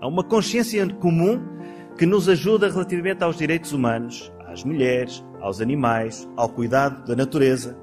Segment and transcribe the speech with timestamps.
[0.00, 1.40] Há uma consciência comum
[1.96, 7.76] que nos ajuda relativamente aos direitos humanos, às mulheres, aos animais, ao cuidado da natureza.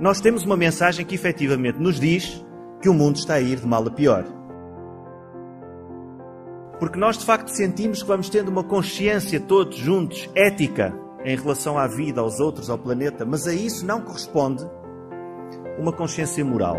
[0.00, 2.44] Nós temos uma mensagem que efetivamente nos diz
[2.80, 4.24] que o mundo está a ir de mal a pior.
[6.78, 11.76] Porque nós de facto sentimos que vamos tendo uma consciência todos juntos, ética, em relação
[11.76, 14.64] à vida, aos outros, ao planeta, mas a isso não corresponde
[15.78, 16.78] uma consciência moral.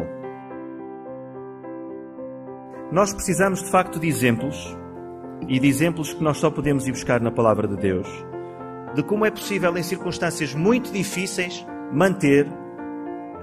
[2.92, 4.78] Nós precisamos de facto de exemplos
[5.48, 8.08] e de exemplos que nós só podemos ir buscar na palavra de Deus,
[8.94, 12.46] de como é possível, em circunstâncias muito difíceis, manter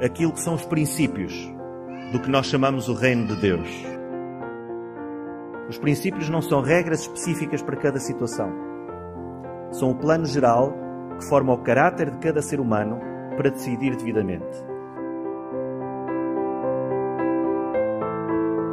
[0.02, 1.32] aquilo que são os princípios
[2.12, 3.68] do que nós chamamos o reino de Deus.
[5.70, 8.52] Os princípios não são regras específicas para cada situação.
[9.70, 10.74] São o plano geral
[11.18, 13.00] que forma o caráter de cada ser humano
[13.34, 14.67] para decidir devidamente.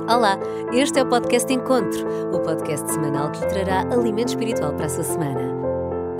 [0.07, 0.37] Olá,
[0.71, 4.89] este é o podcast Encontro, o podcast semanal que lhe trará alimento espiritual para a
[4.89, 5.41] sua semana.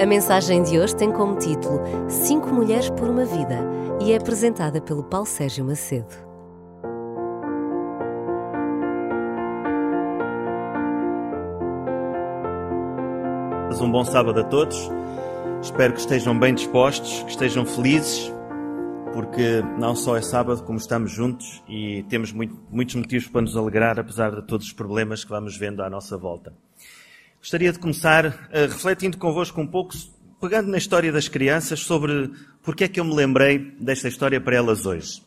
[0.01, 3.59] A mensagem de hoje tem como título Cinco Mulheres por uma Vida
[4.01, 6.15] e é apresentada pelo Paulo Sérgio Macedo.
[13.79, 14.89] Um bom sábado a todos.
[15.61, 18.33] Espero que estejam bem dispostos, que estejam felizes,
[19.15, 23.55] porque não só é sábado, como estamos juntos e temos muito, muitos motivos para nos
[23.55, 26.53] alegrar, apesar de todos os problemas que vamos vendo à nossa volta.
[27.39, 29.93] Gostaria de começar uh, refletindo convosco um pouco,
[30.41, 32.29] pegando na história das crianças, sobre
[32.61, 35.23] porque é que eu me lembrei desta história para elas hoje.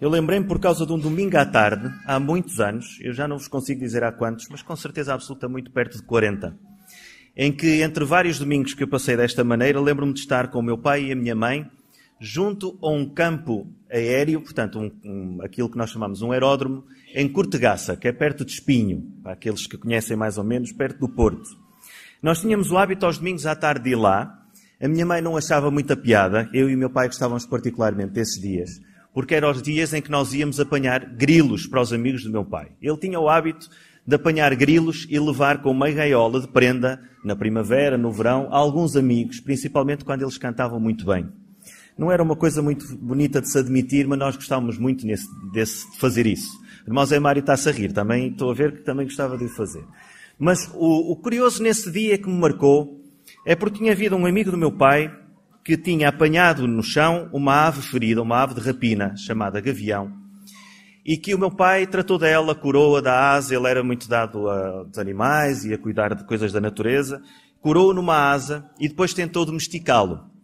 [0.00, 3.38] Eu lembrei-me por causa de um domingo à tarde, há muitos anos, eu já não
[3.38, 6.58] vos consigo dizer há quantos, mas com certeza absoluta muito perto de 40,
[7.36, 10.62] em que entre vários domingos que eu passei desta maneira, lembro-me de estar com o
[10.62, 11.70] meu pai e a minha mãe
[12.20, 17.28] junto a um campo aéreo, portanto, um, um, aquilo que nós chamamos um aeródromo, em
[17.28, 21.08] Cortegaça, que é perto de Espinho, para aqueles que conhecem mais ou menos, perto do
[21.08, 21.48] Porto.
[22.22, 24.46] Nós tínhamos o hábito aos domingos à tarde de ir lá.
[24.80, 28.40] A minha mãe não achava muita piada, eu e o meu pai gostávamos particularmente desses
[28.40, 28.80] dias,
[29.12, 32.44] porque eram os dias em que nós íamos apanhar grilos para os amigos do meu
[32.44, 32.70] pai.
[32.80, 33.68] Ele tinha o hábito
[34.06, 38.56] de apanhar grilos e levar com uma gaiola de prenda, na primavera, no verão, a
[38.56, 41.28] alguns amigos, principalmente quando eles cantavam muito bem.
[41.98, 45.90] Não era uma coisa muito bonita de se admitir, mas nós gostávamos muito nesse, desse,
[45.90, 46.48] de fazer isso.
[46.86, 49.46] O irmão Zé Mário está-se a rir, também estou a ver que também gostava de
[49.46, 49.84] o fazer.
[50.38, 53.02] Mas o, o curioso nesse dia que me marcou
[53.44, 55.12] é porque tinha havido um amigo do meu pai
[55.64, 60.12] que tinha apanhado no chão uma ave ferida, uma ave de rapina, chamada gavião,
[61.04, 64.96] e que o meu pai tratou dela, curou-a da asa, ele era muito dado aos
[64.98, 67.20] animais e a cuidar de coisas da natureza,
[67.60, 70.37] curou-o numa asa e depois tentou domesticá-lo.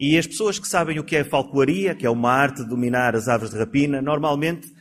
[0.00, 3.14] E as pessoas que sabem o que é falcoaria, que é uma arte de dominar
[3.14, 4.72] as aves de rapina, normalmente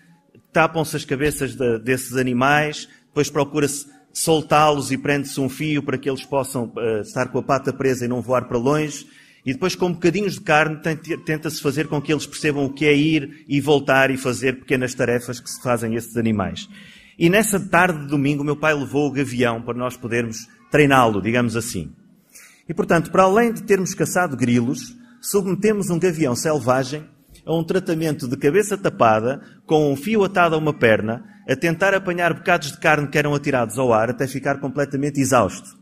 [0.53, 6.09] tapam-se as cabeças de, desses animais, depois procura-se soltá-los e prende-se um fio para que
[6.09, 9.06] eles possam uh, estar com a pata presa e não voar para longe.
[9.46, 10.80] E depois, com bocadinhos de carne,
[11.25, 14.94] tenta-se fazer com que eles percebam o que é ir e voltar e fazer pequenas
[14.94, 16.69] tarefas que se fazem esses animais.
[17.18, 21.57] E nessa tarde de domingo, meu pai levou o gavião para nós podermos treiná-lo, digamos
[21.57, 21.91] assim.
[22.68, 27.07] E portanto, para além de termos caçado grilos, submetemos um gavião selvagem
[27.46, 31.94] a um tratamento de cabeça tapada, com um fio atado a uma perna, a tentar
[31.94, 35.78] apanhar bocados de carne que eram atirados ao ar até ficar completamente exausto.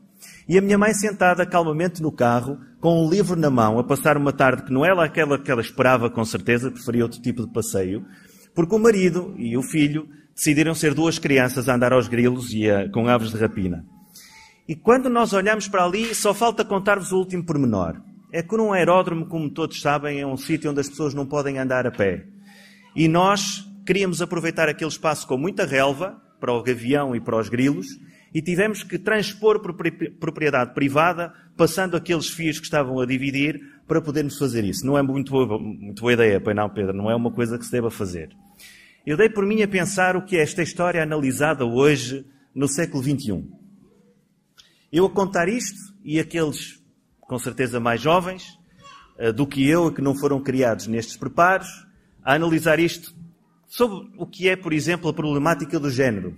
[0.48, 4.16] E a minha mãe sentada calmamente no carro, com um livro na mão, a passar
[4.16, 7.52] uma tarde que não era aquela que ela esperava com certeza, preferia outro tipo de
[7.52, 8.06] passeio,
[8.56, 12.70] porque o marido e o filho decidiram ser duas crianças a andar aos grilos e
[12.70, 13.84] a, com aves de rapina.
[14.70, 18.74] E quando nós olhamos para ali, só falta contar-vos o último pormenor é que um
[18.74, 22.26] aeródromo, como todos sabem, é um sítio onde as pessoas não podem andar a pé.
[22.96, 27.50] E nós queríamos aproveitar aquele espaço com muita relva para o gavião e para os
[27.50, 27.88] grilos
[28.34, 29.62] e tivemos que transpor
[30.20, 34.86] propriedade privada, passando aqueles fios que estavam a dividir para podermos fazer isso.
[34.86, 36.94] Não é muito boa, muito boa ideia, pois não, Pedro?
[36.94, 38.30] Não é uma coisa que se deva fazer.
[39.06, 43.02] Eu dei por mim a pensar o que é esta história analisada hoje, no século
[43.02, 43.46] XXI.
[44.92, 46.77] Eu a contar isto e aqueles
[47.28, 48.58] com certeza mais jovens
[49.20, 51.68] uh, do que eu, que não foram criados nestes preparos,
[52.24, 53.14] a analisar isto
[53.68, 56.38] sobre o que é, por exemplo, a problemática do género.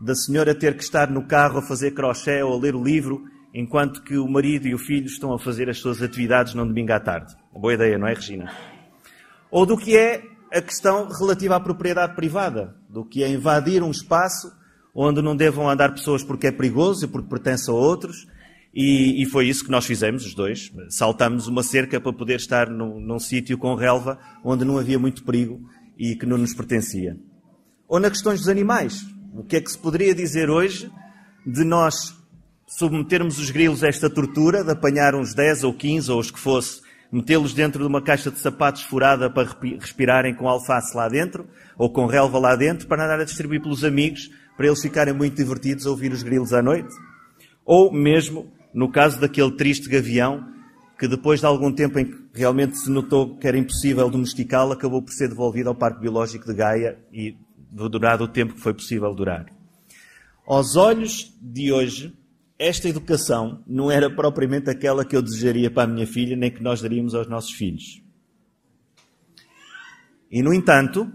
[0.00, 3.24] Da senhora ter que estar no carro a fazer crochê ou a ler o livro,
[3.54, 6.92] enquanto que o marido e o filho estão a fazer as suas atividades num domingo
[6.92, 7.34] à tarde.
[7.52, 8.52] Boa ideia, não é, Regina?
[9.50, 10.22] Ou do que é
[10.52, 14.52] a questão relativa à propriedade privada, do que é invadir um espaço
[14.94, 18.26] onde não devam andar pessoas porque é perigoso e porque pertence a outros,
[18.74, 20.72] e, e, foi isso que nós fizemos, os dois.
[20.88, 25.24] Saltamos uma cerca para poder estar num, num sítio com relva, onde não havia muito
[25.24, 25.60] perigo
[25.98, 27.16] e que não nos pertencia.
[27.86, 29.04] Ou nas questões dos animais.
[29.34, 30.90] O que é que se poderia dizer hoje
[31.46, 32.14] de nós
[32.66, 36.38] submetermos os grilos a esta tortura, de apanhar uns 10 ou 15 ou os que
[36.38, 36.80] fosse,
[37.12, 39.48] metê-los dentro de uma caixa de sapatos furada para
[39.78, 41.46] respirarem com alface lá dentro,
[41.76, 45.36] ou com relva lá dentro, para andar a distribuir pelos amigos, para eles ficarem muito
[45.36, 46.94] divertidos a ouvir os grilos à noite?
[47.64, 50.52] Ou mesmo, no caso daquele triste gavião,
[50.98, 55.02] que depois de algum tempo em que realmente se notou que era impossível domesticá-lo, acabou
[55.02, 57.36] por ser devolvido ao Parque Biológico de Gaia e
[57.70, 59.46] durado o tempo que foi possível durar.
[60.46, 62.16] Aos olhos de hoje,
[62.58, 66.62] esta educação não era propriamente aquela que eu desejaria para a minha filha, nem que
[66.62, 68.02] nós daríamos aos nossos filhos.
[70.30, 71.10] E, no entanto,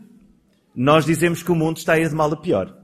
[0.75, 2.77] nós dizemos que o mundo está a ir de mal a pior.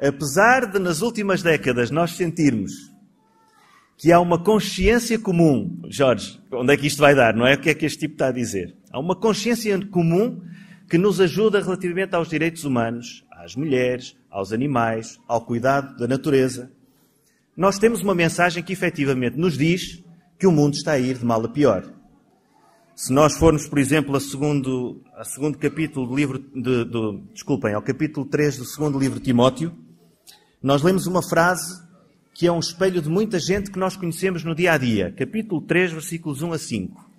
[0.00, 2.72] Apesar de, nas últimas décadas, nós sentirmos
[3.96, 5.80] que há uma consciência comum.
[5.88, 7.34] Jorge, onde é que isto vai dar?
[7.34, 8.76] Não é o que é que este tipo está a dizer.
[8.92, 10.42] Há uma consciência comum
[10.88, 16.70] que nos ajuda relativamente aos direitos humanos, às mulheres, aos animais, ao cuidado da natureza.
[17.56, 20.04] Nós temos uma mensagem que efetivamente nos diz
[20.38, 21.90] que o mundo está a ir de mal a pior.
[22.94, 26.84] Se nós formos, por exemplo, a segundo, segundo capítulo do livro, de,
[27.32, 29.85] desculpem, ao capítulo 3 do segundo livro de Timóteo,
[30.66, 31.80] nós lemos uma frase
[32.34, 35.12] que é um espelho de muita gente que nós conhecemos no dia a dia.
[35.16, 37.10] Capítulo 3, versículos 1 a 5.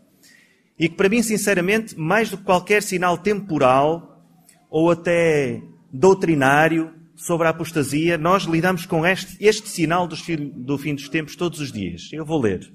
[0.77, 4.21] E que para mim, sinceramente, mais do que qualquer sinal temporal
[4.69, 5.61] ou até
[5.93, 11.61] doutrinário sobre a apostasia, nós lidamos com este, este sinal do fim dos tempos todos
[11.61, 12.09] os dias.
[12.11, 12.69] Eu vou ler.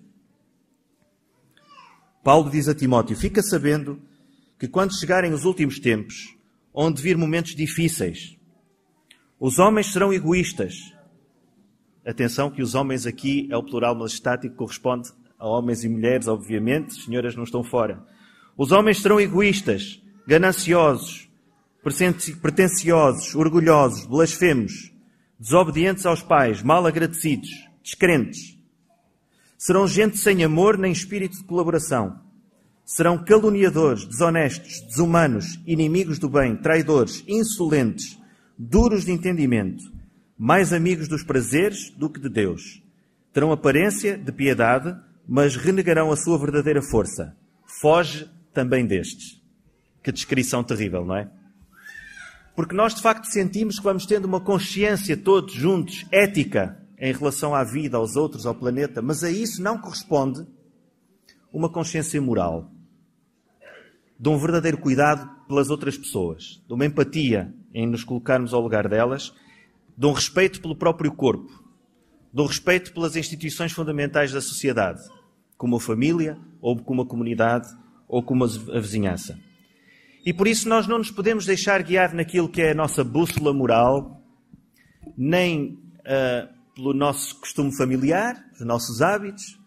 [2.24, 4.00] Paulo diz a Timóteo: Fica sabendo
[4.58, 6.34] que quando chegarem os últimos tempos,
[6.72, 8.38] onde vir momentos difíceis,
[9.43, 10.93] os homens serão egoístas
[12.05, 16.94] Atenção que os homens aqui é o plural majestático, corresponde a homens e mulheres, obviamente,
[16.94, 18.05] senhoras não estão fora.
[18.56, 21.29] Os homens serão egoístas, gananciosos,
[22.41, 24.93] pretenciosos, orgulhosos, blasfemos,
[25.39, 27.50] desobedientes aos pais, mal agradecidos,
[27.85, 28.59] descrentes.
[29.56, 32.19] Serão gente sem amor nem espírito de colaboração.
[32.85, 38.19] Serão caluniadores, desonestos, desumanos, inimigos do bem, traidores, insolentes,
[38.58, 39.93] duros de entendimento
[40.44, 42.82] mais amigos dos prazeres do que de Deus.
[43.32, 44.93] Terão aparência de piedade,
[45.25, 47.37] mas renegarão a sua verdadeira força.
[47.81, 49.40] Foge também destes.
[50.02, 51.31] Que descrição terrível, não é?
[52.56, 57.55] Porque nós de facto sentimos que vamos tendo uma consciência todos juntos, ética, em relação
[57.55, 60.44] à vida, aos outros, ao planeta, mas a isso não corresponde
[61.52, 62.69] uma consciência moral,
[64.19, 68.88] de um verdadeiro cuidado pelas outras pessoas, de uma empatia em nos colocarmos ao lugar
[68.88, 69.32] delas
[69.96, 71.62] de um respeito pelo próprio corpo,
[72.34, 75.00] um respeito pelas instituições fundamentais da sociedade,
[75.56, 77.69] como a família, ou como a comunidade,
[78.08, 79.38] ou como a vizinhança.
[80.24, 83.52] E por isso nós não nos podemos deixar guiar naquilo que é a nossa bússola
[83.52, 84.22] moral,
[85.16, 89.58] nem uh, pelo nosso costume familiar, os nossos hábitos,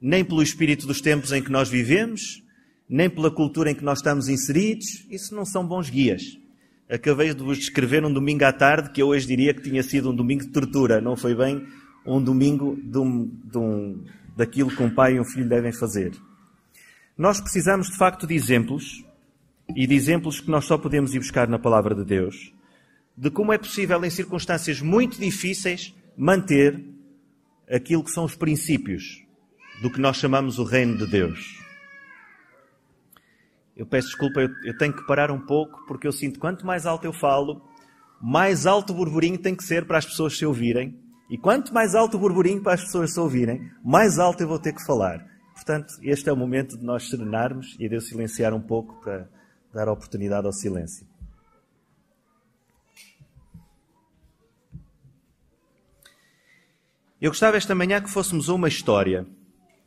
[0.00, 2.42] nem pelo espírito dos tempos em que nós vivemos,
[2.88, 5.06] nem pela cultura em que nós estamos inseridos.
[5.08, 6.22] Isso não são bons guias.
[6.90, 10.10] Acabei de vos descrever um domingo à tarde que eu hoje diria que tinha sido
[10.10, 11.00] um domingo de tortura.
[11.00, 11.64] Não foi bem
[12.04, 14.04] um domingo de um, de um,
[14.36, 16.12] daquilo que um pai e um filho devem fazer.
[17.16, 19.04] Nós precisamos de facto de exemplos,
[19.76, 22.52] e de exemplos que nós só podemos ir buscar na palavra de Deus,
[23.16, 26.82] de como é possível, em circunstâncias muito difíceis, manter
[27.70, 29.22] aquilo que são os princípios
[29.80, 31.60] do que nós chamamos o reino de Deus.
[33.80, 36.84] Eu peço desculpa, eu, eu tenho que parar um pouco, porque eu sinto quanto mais
[36.84, 37.62] alto eu falo,
[38.20, 41.00] mais alto o burburinho tem que ser para as pessoas se ouvirem.
[41.30, 44.58] E quanto mais alto o burburinho para as pessoas se ouvirem, mais alto eu vou
[44.58, 45.26] ter que falar.
[45.54, 49.26] Portanto, este é o momento de nós serenarmos e de eu silenciar um pouco para
[49.72, 51.06] dar oportunidade ao silêncio.
[57.18, 59.26] Eu gostava esta manhã que fôssemos a uma história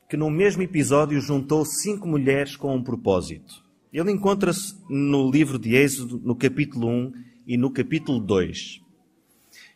[0.09, 3.62] que, no mesmo episódio, juntou cinco mulheres com um propósito.
[3.93, 7.13] Ele encontra-se no livro de Êxodo, no capítulo 1
[7.45, 8.81] e no capítulo 2.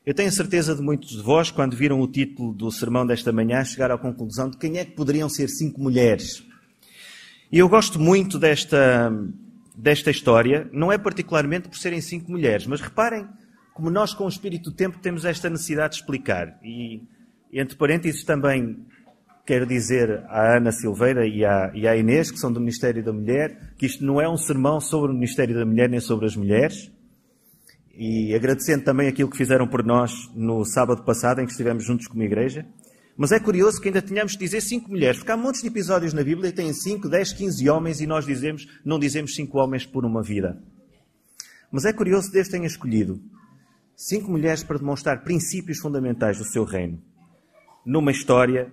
[0.04, 3.64] Eu tenho certeza de muitos de vós, quando viram o título do sermão desta manhã,
[3.64, 6.44] chegaram à conclusão de quem é que poderiam ser cinco mulheres.
[7.52, 9.12] E eu gosto muito desta,
[9.76, 13.28] desta história, não é particularmente por serem cinco mulheres, mas reparem
[13.72, 16.58] como nós, com o espírito do tempo, temos esta necessidade de explicar.
[16.64, 17.04] E,
[17.54, 18.80] entre parênteses, também
[19.48, 23.14] quero dizer à Ana Silveira e à, e à Inês, que são do Ministério da
[23.14, 26.36] Mulher, que isto não é um sermão sobre o Ministério da Mulher nem sobre as
[26.36, 26.92] mulheres.
[27.96, 32.08] E agradecendo também aquilo que fizeram por nós no sábado passado, em que estivemos juntos
[32.08, 32.66] como igreja.
[33.16, 36.14] Mas é curioso que ainda tenhamos de dizer cinco mulheres, porque há montes de episódios
[36.14, 39.86] na Bíblia que têm cinco, dez, quinze homens e nós dizemos, não dizemos cinco homens
[39.86, 40.62] por uma vida.
[41.72, 43.20] Mas é curioso que Deus tenha escolhido
[43.96, 47.02] cinco mulheres para demonstrar princípios fundamentais do seu reino,
[47.86, 48.72] numa história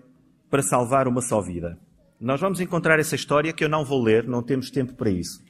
[0.51, 1.79] para salvar uma só vida.
[2.21, 5.43] Nós vamos encontrar essa história que eu não vou ler, não temos tempo para isso.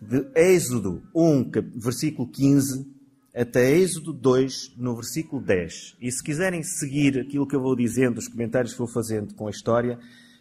[0.00, 2.86] De Êxodo 1, versículo 15,
[3.34, 5.96] até Êxodo 2, no versículo 10.
[6.00, 9.46] E se quiserem seguir aquilo que eu vou dizendo, os comentários que vou fazendo com
[9.46, 9.98] a história,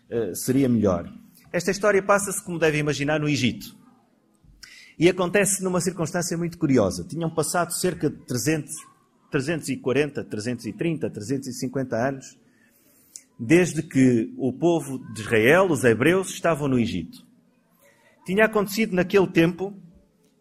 [0.10, 1.12] eh, seria melhor.
[1.52, 3.76] Esta história passa-se, como devem imaginar, no Egito.
[4.98, 7.04] E acontece numa circunstância muito curiosa.
[7.04, 8.74] Tinham passado cerca de 300,
[9.30, 12.38] 340, 330, 350 anos
[13.40, 17.26] desde que o povo de Israel, os hebreus, estavam no Egito.
[18.26, 19.74] Tinha acontecido naquele tempo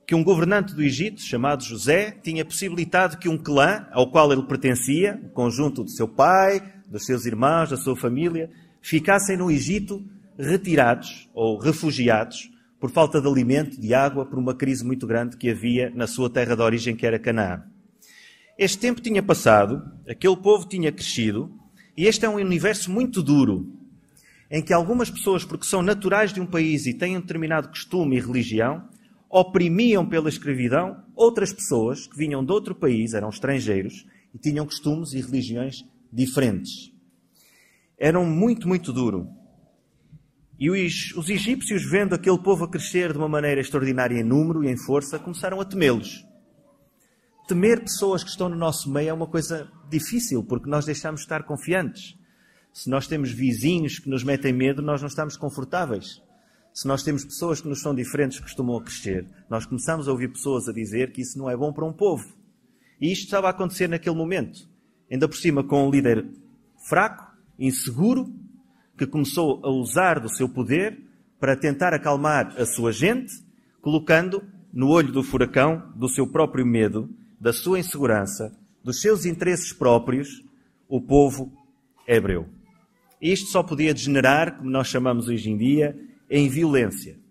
[0.06, 4.42] que um governante do Egito, chamado José, tinha possibilitado que um clã ao qual ele
[4.42, 10.04] pertencia, o conjunto do seu pai, dos seus irmãos, da sua família, ficassem no Egito
[10.38, 15.48] retirados ou refugiados por falta de alimento, de água, por uma crise muito grande que
[15.48, 17.64] havia na sua terra de origem, que era Canaã.
[18.58, 21.50] Este tempo tinha passado, aquele povo tinha crescido,
[21.96, 23.72] e este é um universo muito duro,
[24.50, 28.16] em que algumas pessoas, porque são naturais de um país e têm um determinado costume
[28.16, 28.88] e religião,
[29.30, 35.12] oprimiam pela escravidão outras pessoas que vinham de outro país, eram estrangeiros, e tinham costumes
[35.12, 36.92] e religiões diferentes.
[37.98, 39.28] Eram muito, muito duro.
[40.58, 44.62] E os, os egípcios, vendo aquele povo a crescer de uma maneira extraordinária em número
[44.64, 46.24] e em força, começaram a temê-los.
[47.46, 51.26] Temer pessoas que estão no nosso meio é uma coisa difícil, porque nós deixamos de
[51.26, 52.18] estar confiantes.
[52.72, 56.20] Se nós temos vizinhos que nos metem medo, nós não estamos confortáveis.
[56.72, 60.32] Se nós temos pessoas que nos são diferentes que costumam crescer, nós começamos a ouvir
[60.32, 62.24] pessoas a dizer que isso não é bom para um povo.
[63.00, 64.68] E isto estava a acontecer naquele momento.
[65.08, 66.26] Ainda por cima com um líder
[66.88, 68.32] fraco, inseguro,
[68.98, 71.00] que começou a usar do seu poder
[71.38, 73.32] para tentar acalmar a sua gente,
[73.80, 77.08] colocando no olho do furacão do seu próprio medo,
[77.40, 78.52] da sua insegurança,
[78.84, 80.44] dos seus interesses próprios,
[80.88, 81.52] o povo
[82.06, 82.46] hebreu.
[83.20, 85.98] Isto só podia degenerar, como nós chamamos hoje em dia,
[86.30, 87.24] em violência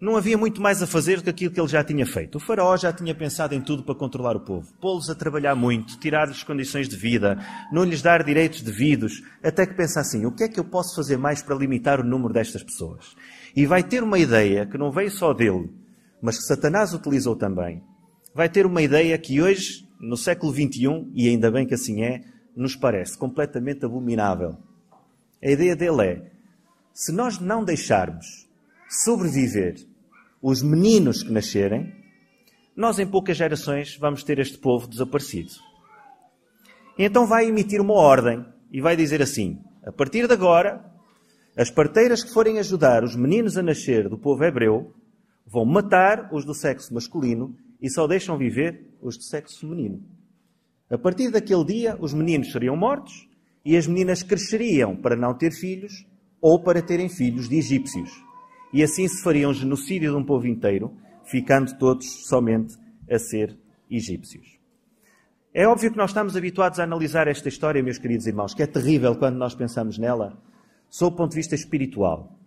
[0.00, 2.36] não havia muito mais a fazer do que aquilo que ele já tinha feito.
[2.36, 4.72] O faraó já tinha pensado em tudo para controlar o povo.
[4.80, 7.38] Pô-los a trabalhar muito, tirar-lhes condições de vida,
[7.70, 10.96] não lhes dar direitos devidos, até que pensa assim, o que é que eu posso
[10.96, 13.14] fazer mais para limitar o número destas pessoas?
[13.54, 15.70] E vai ter uma ideia que não veio só dele,
[16.22, 17.82] mas que Satanás utilizou também.
[18.34, 22.22] Vai ter uma ideia que hoje, no século XXI, e ainda bem que assim é,
[22.56, 24.56] nos parece completamente abominável.
[25.42, 26.30] A ideia dele é,
[26.92, 28.48] se nós não deixarmos
[28.88, 29.76] sobreviver
[30.42, 31.94] os meninos que nascerem,
[32.74, 35.52] nós em poucas gerações vamos ter este povo desaparecido.
[36.98, 40.84] Então vai emitir uma ordem e vai dizer assim: a partir de agora,
[41.56, 44.94] as parteiras que forem ajudar os meninos a nascer do povo hebreu
[45.46, 50.02] vão matar os do sexo masculino e só deixam viver os do sexo feminino.
[50.90, 53.28] A partir daquele dia, os meninos seriam mortos
[53.64, 56.06] e as meninas cresceriam para não ter filhos
[56.40, 58.10] ou para terem filhos de egípcios
[58.72, 60.94] e assim se faria um genocídio de um povo inteiro,
[61.24, 62.76] ficando todos somente
[63.10, 63.56] a ser
[63.90, 64.58] egípcios.
[65.52, 68.66] É óbvio que nós estamos habituados a analisar esta história, meus queridos irmãos, que é
[68.66, 70.40] terrível quando nós pensamos nela,
[70.88, 72.38] sob o ponto de vista espiritual.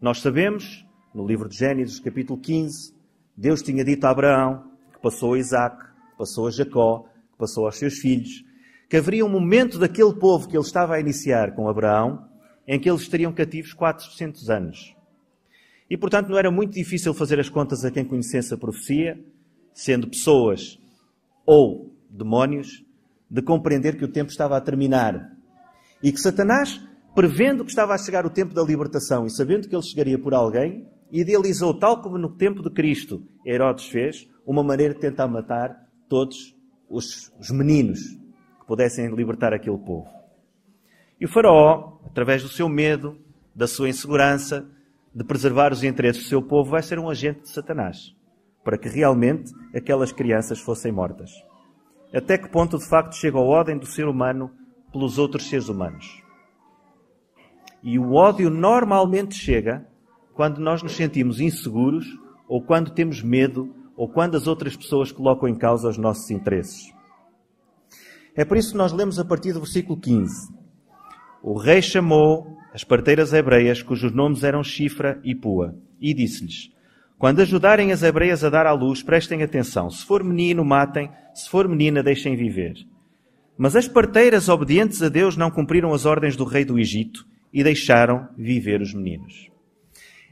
[0.00, 2.94] Nós sabemos, no livro de Gênesis, capítulo 15,
[3.40, 5.78] Deus tinha dito a Abraão, que passou a Isaac,
[6.10, 8.42] que passou a Jacó, que passou aos seus filhos,
[8.90, 12.26] que haveria um momento daquele povo que ele estava a iniciar com Abraão,
[12.66, 14.96] em que eles estariam cativos 400 anos.
[15.88, 19.16] E, portanto, não era muito difícil fazer as contas a quem conhecesse a profecia,
[19.72, 20.76] sendo pessoas
[21.46, 22.84] ou demónios,
[23.30, 25.30] de compreender que o tempo estava a terminar.
[26.02, 26.80] E que Satanás,
[27.14, 30.34] prevendo que estava a chegar o tempo da libertação e sabendo que ele chegaria por
[30.34, 35.88] alguém, idealizou, tal como no tempo de Cristo Herodes fez, uma maneira de tentar matar
[36.08, 36.56] todos
[36.88, 38.00] os, os meninos
[38.60, 40.08] que pudessem libertar aquele povo.
[41.20, 43.18] E o Faraó, através do seu medo,
[43.54, 44.68] da sua insegurança,
[45.14, 48.14] de preservar os interesses do seu povo, vai ser um agente de Satanás,
[48.62, 51.30] para que realmente aquelas crianças fossem mortas.
[52.14, 54.50] Até que ponto, de facto, chega a ordem do ser humano
[54.92, 56.22] pelos outros seres humanos?
[57.82, 59.86] E o ódio normalmente chega
[60.38, 62.06] quando nós nos sentimos inseguros,
[62.46, 66.92] ou quando temos medo, ou quando as outras pessoas colocam em causa os nossos interesses.
[68.36, 70.54] É por isso que nós lemos a partir do versículo 15.
[71.42, 76.70] O rei chamou as parteiras hebreias, cujos nomes eram Chifra e Pua, e disse-lhes:
[77.18, 79.90] Quando ajudarem as hebreias a dar à luz, prestem atenção.
[79.90, 81.10] Se for menino, matem.
[81.34, 82.76] Se for menina, deixem viver.
[83.56, 87.64] Mas as parteiras obedientes a Deus não cumpriram as ordens do rei do Egito e
[87.64, 89.57] deixaram viver os meninos.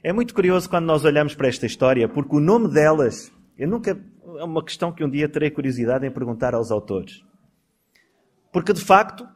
[0.06, 4.00] É muito curioso quando nós olhamos para esta história, porque o nome delas Eu nunca.
[4.38, 7.24] É uma questão que um dia terei curiosidade em perguntar aos autores.
[8.52, 9.26] Porque, de facto,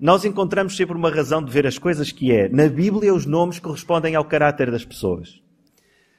[0.00, 2.48] nós encontramos sempre uma razão de ver as coisas que é.
[2.48, 5.42] Na Bíblia, os nomes correspondem ao caráter das pessoas.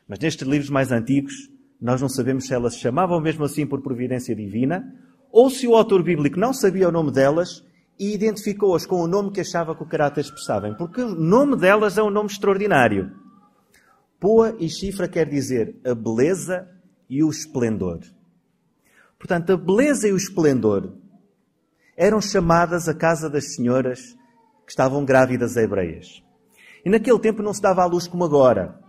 [0.07, 1.33] Mas nestes livros mais antigos,
[1.81, 4.83] nós não sabemos se elas se chamavam mesmo assim por providência divina,
[5.31, 7.65] ou se o autor bíblico não sabia o nome delas
[7.99, 10.75] e identificou-as com o nome que achava que o caráter expressavam.
[10.75, 13.24] Porque o nome delas é um nome extraordinário.
[14.19, 16.67] Poa e chifra quer dizer a beleza
[17.09, 17.99] e o esplendor.
[19.17, 20.93] Portanto, a beleza e o esplendor
[21.97, 24.15] eram chamadas a casa das senhoras
[24.65, 26.23] que estavam grávidas hebreias.
[26.83, 28.79] E naquele tempo não se dava à luz como agora.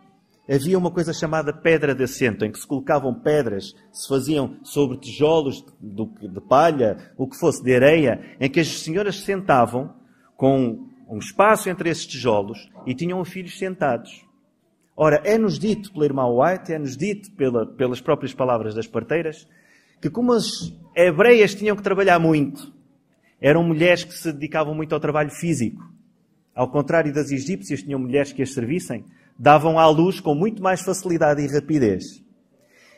[0.49, 4.99] Havia uma coisa chamada pedra de assento, em que se colocavam pedras, se faziam sobre
[4.99, 9.95] tijolos de palha, o que fosse de areia, em que as senhoras sentavam
[10.37, 14.25] com um espaço entre esses tijolos e tinham os filhos sentados.
[14.96, 19.46] Ora, é-nos dito pela irmã White, é-nos dito pela, pelas próprias palavras das parteiras,
[20.00, 22.72] que como as hebreias tinham que trabalhar muito,
[23.38, 25.82] eram mulheres que se dedicavam muito ao trabalho físico.
[26.54, 29.04] Ao contrário das egípcias, tinham mulheres que as servissem,
[29.38, 32.24] davam à luz com muito mais facilidade e rapidez.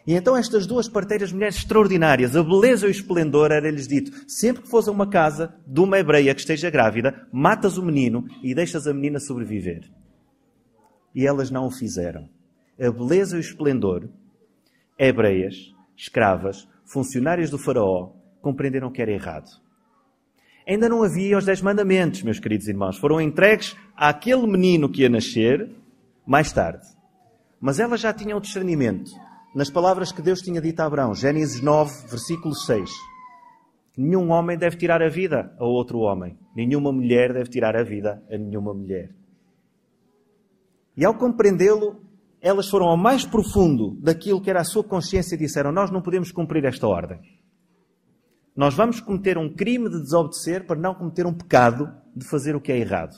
[0.06, 4.62] E então estas duas parteiras, mulheres extraordinárias, a beleza e o esplendor, era-lhes dito, sempre
[4.62, 8.54] que fores a uma casa de uma hebreia que esteja grávida, matas o menino e
[8.54, 9.97] deixas a menina sobreviver.
[11.18, 12.28] E elas não o fizeram.
[12.80, 14.08] A beleza e o esplendor,
[14.98, 19.50] hebreias, escravas, funcionárias do faraó, compreenderam que era errado
[20.68, 22.98] ainda não havia os Dez Mandamentos, meus queridos irmãos.
[22.98, 25.70] Foram entregues àquele menino que ia nascer
[26.26, 26.86] mais tarde.
[27.58, 29.10] Mas elas já tinham discernimento
[29.54, 32.90] nas palavras que Deus tinha dito a Abraão, Gênesis 9, versículo 6.
[33.96, 36.38] Nenhum homem deve tirar a vida a outro homem.
[36.54, 39.10] Nenhuma mulher deve tirar a vida a nenhuma mulher.
[40.98, 42.02] E ao compreendê-lo,
[42.40, 46.02] elas foram ao mais profundo daquilo que era a sua consciência e disseram: Nós não
[46.02, 47.20] podemos cumprir esta ordem.
[48.56, 52.60] Nós vamos cometer um crime de desobedecer para não cometer um pecado de fazer o
[52.60, 53.14] que é errado.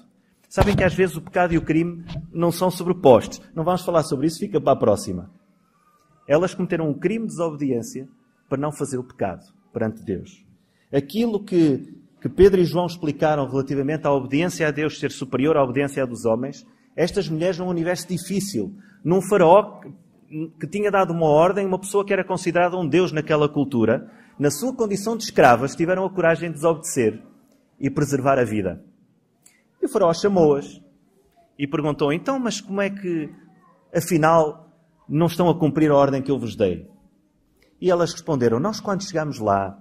[0.46, 3.40] Sabem que às vezes o pecado e o crime não são sobrepostos.
[3.54, 5.30] Não vamos falar sobre isso, fica para a próxima.
[6.28, 8.06] Elas cometeram um crime de desobediência
[8.46, 10.44] para não fazer o pecado perante Deus.
[10.92, 15.64] Aquilo que, que Pedro e João explicaram relativamente à obediência a Deus ser superior à
[15.64, 16.66] obediência dos homens,
[17.00, 19.80] estas mulheres num universo difícil, num faraó
[20.60, 24.06] que, tinha dado uma ordem, uma pessoa que era considerada um Deus naquela cultura,
[24.38, 27.22] na sua condição de escravas, tiveram a coragem de desobedecer
[27.80, 28.84] e preservar a vida.
[29.80, 30.78] E o faraó chamou-as
[31.58, 33.30] e perguntou: Então, mas como é que,
[33.94, 34.68] afinal,
[35.08, 36.86] não estão a cumprir a ordem que eu vos dei?
[37.80, 39.78] E elas responderam: Nós, quando chegamos lá,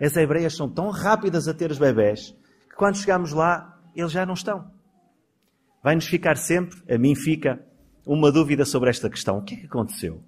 [0.00, 2.30] as hebreias são tão rápidas a ter os bebés
[2.70, 4.79] que quando chegamos lá, eles já não estão.
[5.82, 7.64] Vai-nos ficar sempre, a mim fica,
[8.06, 9.38] uma dúvida sobre esta questão.
[9.38, 10.22] O que é que aconteceu?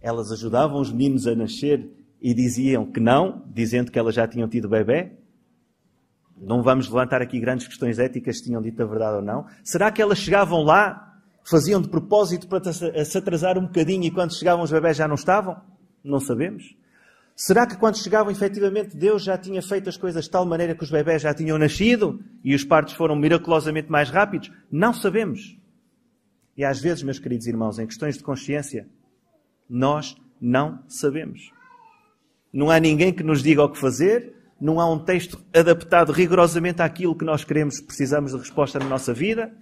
[0.00, 1.88] Elas ajudavam os meninos a nascer
[2.20, 5.12] e diziam que não, dizendo que elas já tinham tido bebê?
[6.36, 9.46] Não vamos levantar aqui grandes questões éticas se tinham dito a verdade ou não.
[9.64, 14.36] Será que elas chegavam lá, faziam de propósito para se atrasar um bocadinho e quando
[14.36, 15.60] chegavam os bebés já não estavam?
[16.02, 16.76] Não sabemos.
[17.40, 20.82] Será que quando chegavam efetivamente Deus já tinha feito as coisas de tal maneira que
[20.82, 24.50] os bebés já tinham nascido e os partos foram miraculosamente mais rápidos?
[24.68, 25.56] Não sabemos.
[26.56, 28.88] E às vezes, meus queridos irmãos, em questões de consciência,
[29.70, 31.52] nós não sabemos.
[32.52, 36.82] Não há ninguém que nos diga o que fazer, não há um texto adaptado rigorosamente
[36.82, 39.56] àquilo que nós queremos, precisamos de resposta na nossa vida.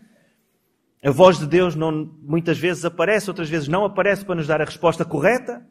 [1.05, 4.63] A voz de Deus não, muitas vezes aparece, outras vezes não aparece para nos dar
[4.63, 5.63] a resposta correta.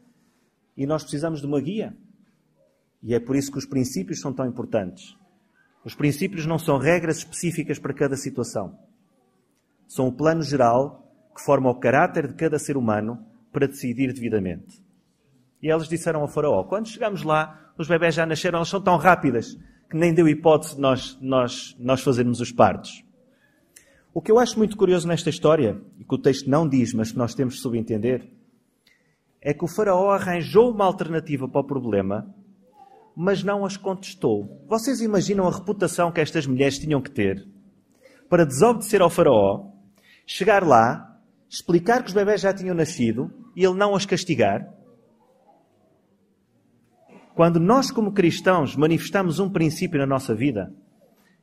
[0.76, 1.96] E nós precisamos de uma guia.
[3.02, 5.16] E é por isso que os princípios são tão importantes.
[5.84, 8.78] Os princípios não são regras específicas para cada situação.
[9.88, 14.84] São o plano geral que forma o caráter de cada ser humano para decidir devidamente.
[15.62, 18.98] E elas disseram ao faraó, quando chegamos lá, os bebés já nasceram, elas são tão
[18.98, 19.58] rápidas
[19.90, 23.04] que nem deu hipótese de nós, nós, nós fazermos os partos.
[24.14, 27.12] O que eu acho muito curioso nesta história, e que o texto não diz, mas
[27.12, 28.30] que nós temos de subentender,
[29.46, 32.28] é que o faraó arranjou uma alternativa para o problema,
[33.16, 34.66] mas não as contestou.
[34.68, 37.48] Vocês imaginam a reputação que estas mulheres tinham que ter
[38.28, 39.68] para desobedecer ao faraó,
[40.26, 44.68] chegar lá, explicar que os bebés já tinham nascido e ele não as castigar?
[47.36, 50.74] Quando nós, como cristãos, manifestamos um princípio na nossa vida,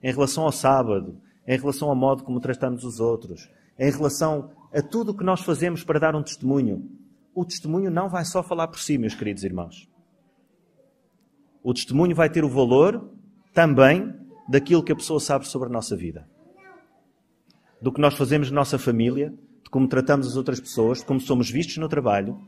[0.03, 4.83] em relação ao sábado, em relação ao modo como tratamos os outros, em relação a
[4.83, 6.91] tudo o que nós fazemos para dar um testemunho,
[7.35, 9.89] o testemunho não vai só falar por si, meus queridos irmãos.
[11.63, 13.11] O testemunho vai ter o valor
[13.55, 14.15] também
[14.49, 16.29] daquilo que a pessoa sabe sobre a nossa vida.
[17.81, 19.31] Do que nós fazemos na nossa família,
[19.63, 22.39] de como tratamos as outras pessoas, de como somos vistos no trabalho,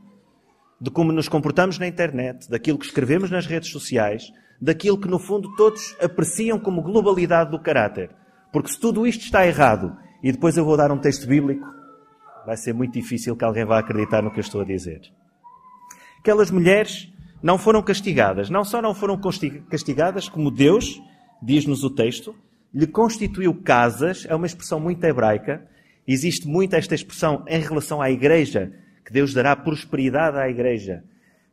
[0.79, 5.19] de como nos comportamos na internet, daquilo que escrevemos nas redes sociais, daquilo que no
[5.19, 8.13] fundo todos apreciam como globalidade do caráter.
[8.51, 11.65] Porque se tudo isto está errado, e depois eu vou dar um texto bíblico,
[12.45, 15.01] vai ser muito difícil que alguém vá acreditar no que eu estou a dizer.
[16.19, 18.49] Aquelas mulheres não foram castigadas.
[18.49, 19.19] Não só não foram
[19.69, 20.99] castigadas, como Deus,
[21.41, 22.35] diz-nos o texto,
[22.73, 25.65] lhe constituiu casas, é uma expressão muito hebraica.
[26.07, 28.73] Existe muito esta expressão em relação à igreja,
[29.05, 31.03] que Deus dará prosperidade à igreja.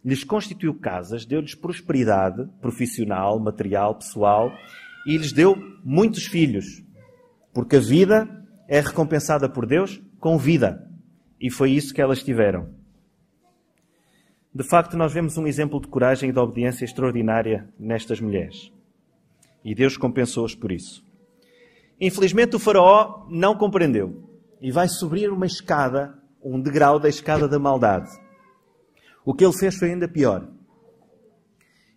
[0.04, 4.50] Lhes constituiu casas, deu-lhes prosperidade profissional, material, pessoal,
[5.06, 6.82] e lhes deu muitos filhos.
[7.52, 8.28] Porque a vida
[8.66, 10.88] é recompensada por Deus com vida.
[11.40, 12.72] E foi isso que elas tiveram.
[14.54, 18.72] De facto, nós vemos um exemplo de coragem e de obediência extraordinária nestas mulheres.
[19.64, 21.04] E Deus compensou-os por isso.
[22.00, 24.30] Infelizmente, o Faraó não compreendeu
[24.60, 28.08] e vai subir uma escada, um degrau da escada da maldade.
[29.24, 30.48] O que ele fez foi ainda pior.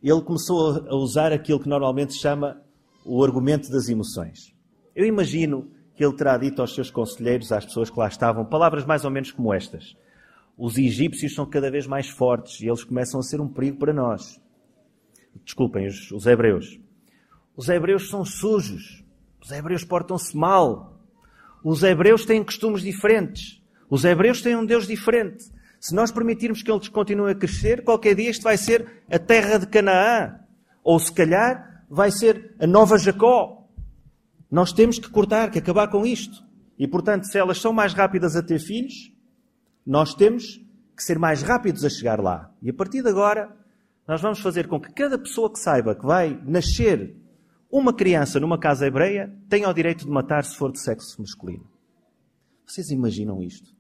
[0.02, 2.60] Ele começou a usar aquilo que normalmente se chama
[3.06, 4.56] o argumento das emoções.
[4.96, 8.86] Eu imagino que ele terá dito aos seus conselheiros, às pessoas que lá estavam, palavras
[8.86, 9.96] mais ou menos como estas
[10.58, 13.94] os egípcios são cada vez mais fortes e eles começam a ser um perigo para
[13.94, 14.40] nós.
[15.44, 16.80] Desculpem, os, os hebreus.
[17.56, 19.04] Os hebreus são sujos.
[19.42, 20.98] Os hebreus portam-se mal.
[21.64, 23.62] Os hebreus têm costumes diferentes.
[23.90, 25.44] Os hebreus têm um Deus diferente.
[25.80, 29.58] Se nós permitirmos que eles continuem a crescer, qualquer dia isto vai ser a terra
[29.58, 30.40] de Canaã.
[30.84, 33.65] Ou se calhar vai ser a nova Jacó.
[34.50, 36.44] Nós temos que cortar, que acabar com isto.
[36.78, 39.12] E portanto, se elas são mais rápidas a ter filhos,
[39.86, 40.62] nós temos
[40.96, 42.54] que ser mais rápidos a chegar lá.
[42.62, 43.56] E a partir de agora,
[44.08, 47.16] nós vamos fazer com que cada pessoa que saiba que vai nascer
[47.72, 51.70] uma criança numa casa hebreia tenha o direito de matar se for de sexo masculino.
[52.66, 53.76] Vocês imaginam isto?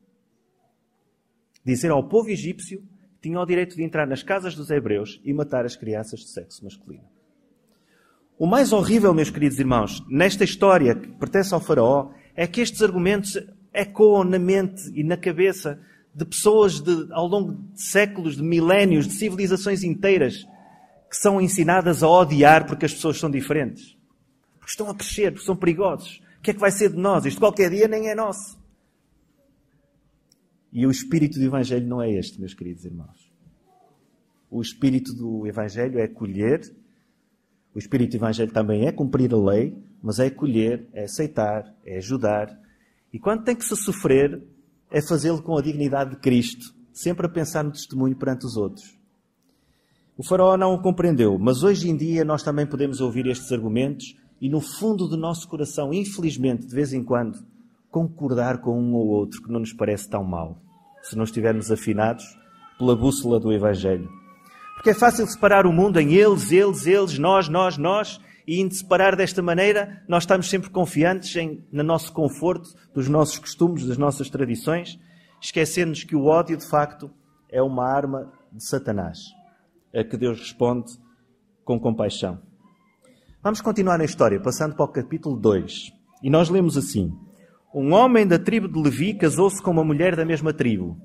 [1.63, 5.33] Dizer ao povo egípcio que tinha o direito de entrar nas casas dos hebreus e
[5.33, 7.14] matar as crianças de sexo masculino.
[8.37, 12.81] O mais horrível, meus queridos irmãos, nesta história que pertence ao Faraó, é que estes
[12.81, 13.37] argumentos
[13.73, 15.79] ecoam na mente e na cabeça
[16.13, 20.45] de pessoas de, ao longo de séculos, de milénios, de civilizações inteiras,
[21.09, 23.97] que são ensinadas a odiar porque as pessoas são diferentes.
[24.59, 26.21] Porque estão a crescer, porque são perigosos.
[26.37, 27.25] O que é que vai ser de nós?
[27.25, 28.57] Isto qualquer dia nem é nosso.
[30.73, 33.31] E o espírito do Evangelho não é este, meus queridos irmãos.
[34.49, 36.61] O espírito do Evangelho é colher.
[37.75, 41.97] O espírito do Evangelho também é cumprir a lei, mas é colher, é aceitar, é
[41.97, 42.57] ajudar.
[43.11, 44.41] E quando tem que se sofrer,
[44.89, 48.97] é fazê-lo com a dignidade de Cristo, sempre a pensar no testemunho perante os outros.
[50.17, 54.15] O faraó não o compreendeu, mas hoje em dia nós também podemos ouvir estes argumentos
[54.39, 57.37] e no fundo do nosso coração, infelizmente, de vez em quando,
[57.91, 60.57] concordar com um ou outro que não nos parece tão mal,
[61.01, 62.23] se não estivermos afinados
[62.77, 64.09] pela bússola do Evangelho.
[64.75, 68.69] Porque é fácil separar o mundo em eles, eles, eles, nós, nós, nós, e em
[68.69, 73.97] separar desta maneira, nós estamos sempre confiantes em, no nosso conforto, dos nossos costumes, das
[73.97, 74.99] nossas tradições,
[75.41, 77.09] esquecendo-nos que o ódio, de facto,
[77.49, 79.19] é uma arma de Satanás,
[79.93, 80.93] a que Deus responde
[81.63, 82.39] com compaixão.
[83.41, 85.91] Vamos continuar na história, passando para o capítulo 2.
[86.23, 87.11] E nós lemos assim:
[87.73, 90.97] Um homem da tribo de Levi casou-se com uma mulher da mesma tribo.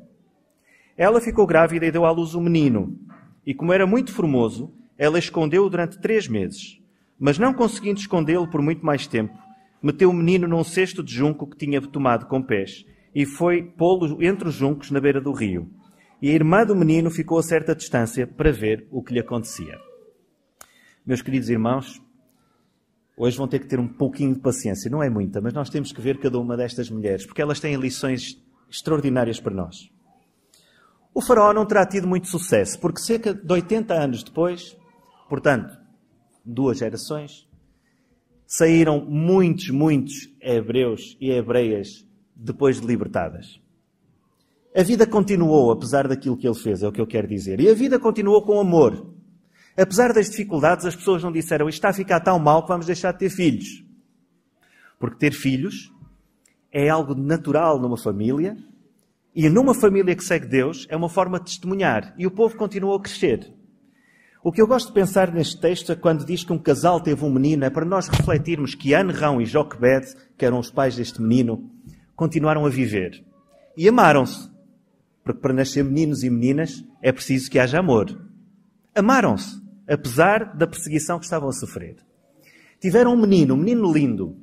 [0.96, 2.98] Ela ficou grávida e deu à luz um menino.
[3.46, 6.80] E como era muito formoso, ela escondeu-o durante três meses.
[7.18, 9.36] Mas não conseguindo escondê-lo por muito mais tempo,
[9.82, 14.22] meteu o menino num cesto de junco que tinha tomado com pés e foi pô-lo
[14.22, 15.70] entre os juncos na beira do rio.
[16.22, 19.78] E a irmã do menino ficou a certa distância para ver o que lhe acontecia.
[21.04, 22.00] Meus queridos irmãos,
[23.16, 24.90] hoje vão ter que ter um pouquinho de paciência.
[24.90, 27.74] Não é muita, mas nós temos que ver cada uma destas mulheres, porque elas têm
[27.76, 28.38] lições
[28.70, 29.90] extraordinárias para nós.
[31.12, 34.76] O faraó não terá tido muito sucesso, porque cerca de 80 anos depois,
[35.28, 35.76] portanto,
[36.44, 37.48] duas gerações,
[38.46, 43.60] saíram muitos, muitos hebreus e hebreias depois de libertadas.
[44.74, 47.60] A vida continuou, apesar daquilo que ele fez, é o que eu quero dizer.
[47.60, 49.12] E a vida continuou com amor.
[49.76, 52.86] Apesar das dificuldades, as pessoas não disseram isto está a ficar tão mal que vamos
[52.86, 53.84] deixar de ter filhos.
[54.98, 55.92] Porque ter filhos
[56.70, 58.56] é algo natural numa família
[59.34, 62.14] e numa família que segue Deus é uma forma de testemunhar.
[62.18, 63.52] E o povo continuou a crescer.
[64.42, 67.24] O que eu gosto de pensar neste texto é quando diz que um casal teve
[67.24, 71.20] um menino, é para nós refletirmos que Anrão e Joquebed, que eram os pais deste
[71.20, 71.70] menino,
[72.16, 73.22] continuaram a viver.
[73.76, 74.50] E amaram-se.
[75.22, 78.18] Porque para nascer meninos e meninas é preciso que haja amor.
[78.94, 81.96] Amaram-se, apesar da perseguição que estavam a sofrer.
[82.80, 84.36] Tiveram um menino, um menino lindo.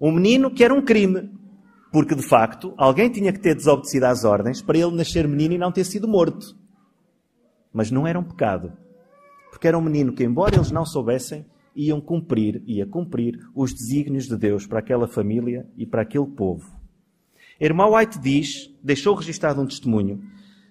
[0.00, 1.30] Um menino que era um crime.
[1.92, 5.58] Porque, de facto, alguém tinha que ter desobedecido às ordens para ele nascer menino e
[5.58, 6.56] não ter sido morto.
[7.72, 8.72] Mas não era um pecado.
[9.50, 14.26] Porque era um menino que, embora eles não soubessem, iam cumprir, ia cumprir os desígnios
[14.26, 16.78] de Deus para aquela família e para aquele povo.
[17.60, 20.22] Irmão White diz, deixou registado um testemunho,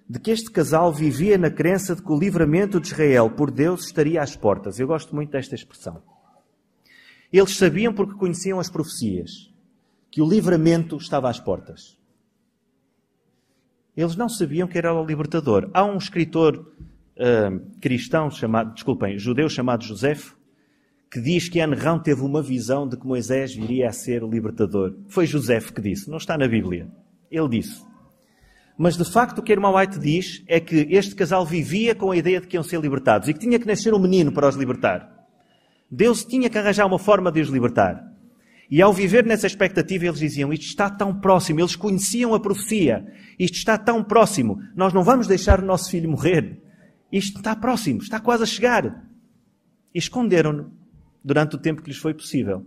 [0.08, 3.84] de que este casal vivia na crença de que o livramento de Israel por Deus
[3.84, 4.80] estaria às portas.
[4.80, 6.02] Eu gosto muito desta expressão.
[7.32, 9.49] Eles sabiam porque conheciam as profecias
[10.10, 11.98] que o livramento estava às portas.
[13.96, 15.70] Eles não sabiam que era o libertador.
[15.72, 20.36] Há um escritor uh, cristão chamado, desculpem, judeu chamado Josefo,
[21.10, 24.94] que diz que Anrão teve uma visão de que Moisés viria a ser o libertador.
[25.08, 26.88] Foi Josefo que disse, não está na Bíblia.
[27.30, 27.84] Ele disse.
[28.78, 32.12] Mas de facto o que a irmã White diz é que este casal vivia com
[32.12, 34.48] a ideia de que iam ser libertados e que tinha que nascer um menino para
[34.48, 35.28] os libertar.
[35.90, 38.09] Deus tinha que arranjar uma forma de os libertar.
[38.70, 41.60] E ao viver nessa expectativa, eles diziam: Isto está tão próximo.
[41.60, 43.04] Eles conheciam a profecia.
[43.38, 44.62] Isto está tão próximo.
[44.76, 46.62] Nós não vamos deixar o nosso filho morrer.
[47.10, 49.04] Isto está próximo, está quase a chegar.
[49.92, 50.72] E esconderam-no
[51.24, 52.64] durante o tempo que lhes foi possível.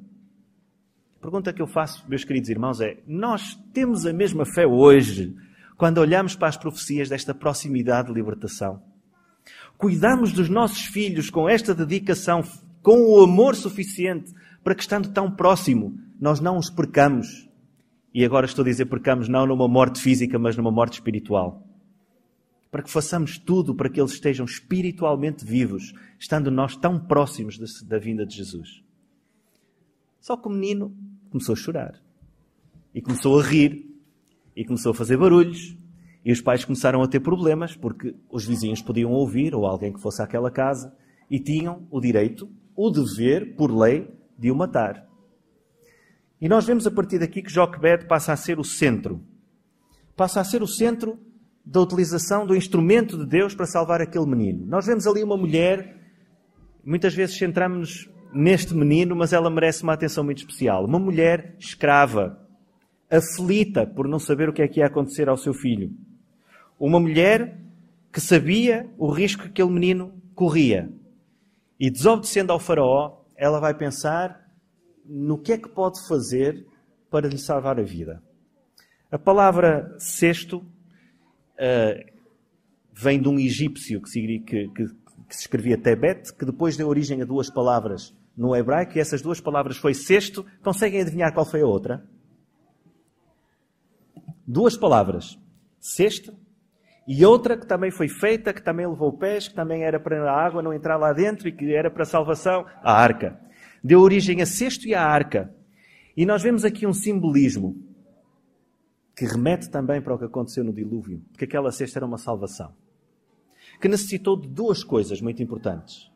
[1.18, 5.34] A pergunta que eu faço, meus queridos irmãos, é: nós temos a mesma fé hoje
[5.78, 8.84] quando olhamos para as profecias desta proximidade de libertação?
[9.78, 12.44] Cuidamos dos nossos filhos com esta dedicação,
[12.82, 14.34] com o amor suficiente
[14.64, 17.50] para que, estando tão próximo, nós não os percamos.
[18.14, 21.64] E agora estou a dizer percamos não numa morte física, mas numa morte espiritual
[22.74, 28.00] para que façamos tudo para que eles estejam espiritualmente vivos, estando nós tão próximos da
[28.00, 28.84] vinda de Jesus.
[30.20, 30.92] Só que o menino
[31.30, 32.02] começou a chorar.
[32.92, 33.96] E começou a rir.
[34.56, 35.78] E começou a fazer barulhos.
[36.26, 40.02] E os pais começaram a ter problemas, porque os vizinhos podiam ouvir, ou alguém que
[40.02, 40.92] fosse àquela casa,
[41.30, 44.10] e tinham o direito, o dever, por lei,
[44.44, 45.08] de o matar.
[46.42, 49.24] E nós vemos a partir daqui que Joquebed passa a ser o centro.
[50.18, 51.18] Passa a ser o centro
[51.66, 54.66] da utilização do instrumento de Deus para salvar aquele menino.
[54.66, 55.96] Nós vemos ali uma mulher,
[56.84, 60.84] muitas vezes centramos-nos neste menino, mas ela merece uma atenção muito especial.
[60.84, 62.38] Uma mulher escrava,
[63.10, 65.90] aflita por não saber o que é que ia acontecer ao seu filho.
[66.78, 67.58] Uma mulher
[68.12, 70.92] que sabia o risco que aquele menino corria.
[71.80, 74.42] E desobedecendo ao Faraó, ela vai pensar
[75.06, 76.66] no que é que pode fazer
[77.10, 78.24] para lhe salvar a vida.
[79.12, 82.12] A palavra sexto uh,
[82.94, 87.22] vem de um egípcio que, que, que, que, se escrevia Tebet, que depois deu origem
[87.22, 90.46] a duas palavras no hebraico, e essas duas palavras foi sexto.
[90.64, 92.08] Conseguem adivinhar qual foi a outra?
[94.48, 95.38] Duas palavras.
[95.82, 96.34] Sexto
[97.08, 100.46] e outra que também foi feita, que também levou pés, que também era para a
[100.46, 103.40] água não entrar lá dentro e que era para a salvação, a arca.
[103.84, 105.54] Deu origem a sexto e a arca.
[106.16, 107.76] E nós vemos aqui um simbolismo
[109.16, 112.74] que remete também para o que aconteceu no dilúvio, porque aquela cesta era uma salvação,
[113.80, 116.10] que necessitou de duas coisas muito importantes.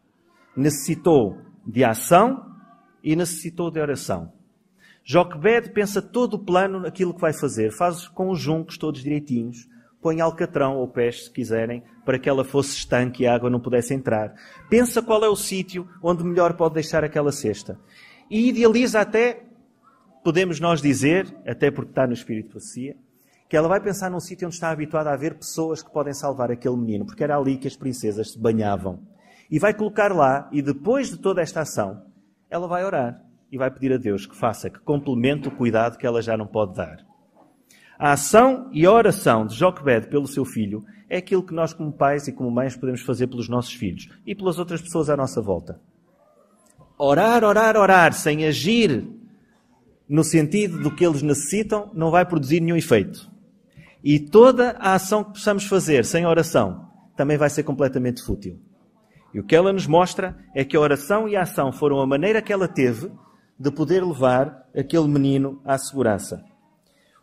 [0.56, 2.44] Necessitou de ação
[3.04, 4.34] e necessitou de oração.
[5.04, 9.68] Joquebed pensa todo o plano naquilo que vai fazer, faz com os juncos todos direitinhos,
[10.02, 13.60] põe alcatrão ou peixe, se quiserem, para que ela fosse estanque e a água não
[13.60, 14.34] pudesse entrar.
[14.70, 17.80] Pensa qual é o sítio onde melhor pode deixar aquela cesta.
[18.30, 19.48] E idealiza até
[20.28, 22.98] podemos nós dizer, até porque está no Espírito de Profecia,
[23.48, 26.52] que ela vai pensar num sítio onde está habituada a haver pessoas que podem salvar
[26.52, 29.00] aquele menino, porque era ali que as princesas se banhavam.
[29.50, 32.04] E vai colocar lá, e depois de toda esta ação,
[32.50, 36.06] ela vai orar e vai pedir a Deus que faça, que complemente o cuidado que
[36.06, 36.98] ela já não pode dar.
[38.00, 41.92] A ação e a oração de Joquebed pelo seu filho é aquilo que nós, como
[41.92, 45.42] pais e como mães, podemos fazer pelos nossos filhos e pelas outras pessoas à nossa
[45.42, 45.80] volta.
[46.98, 49.08] Orar, orar, orar, sem agir
[50.08, 53.30] no sentido do que eles necessitam, não vai produzir nenhum efeito.
[54.04, 58.60] E toda a ação que possamos fazer sem oração também vai ser completamente fútil.
[59.34, 62.08] E o que ela nos mostra é que a oração e a ação foram a
[62.08, 63.12] maneira que ela teve
[63.60, 66.44] de poder levar aquele menino à segurança.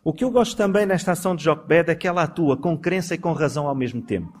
[0.07, 3.15] O que eu gosto também nesta ação de Joquebed é que ela atua com crença
[3.15, 4.39] e com razão ao mesmo tempo.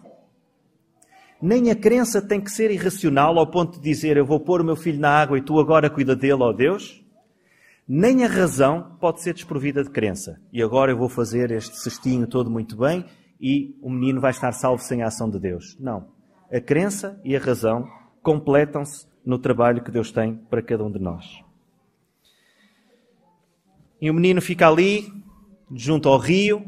[1.41, 4.63] Nem a crença tem que ser irracional ao ponto de dizer eu vou pôr o
[4.63, 7.03] meu filho na água e tu agora cuida dele, ó Deus.
[7.87, 10.39] Nem a razão pode ser desprovida de crença.
[10.53, 13.03] E agora eu vou fazer este cestinho todo muito bem
[13.41, 15.75] e o menino vai estar salvo sem a ação de Deus.
[15.79, 16.09] Não.
[16.53, 17.89] A crença e a razão
[18.21, 21.25] completam-se no trabalho que Deus tem para cada um de nós.
[23.99, 25.24] E o menino fica ali,
[25.73, 26.65] junto ao rio,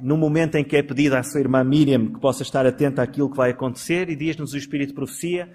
[0.00, 3.30] no momento em que é pedido à sua irmã Miriam que possa estar atenta àquilo
[3.30, 5.52] que vai acontecer, e diz-nos o Espírito de Profecia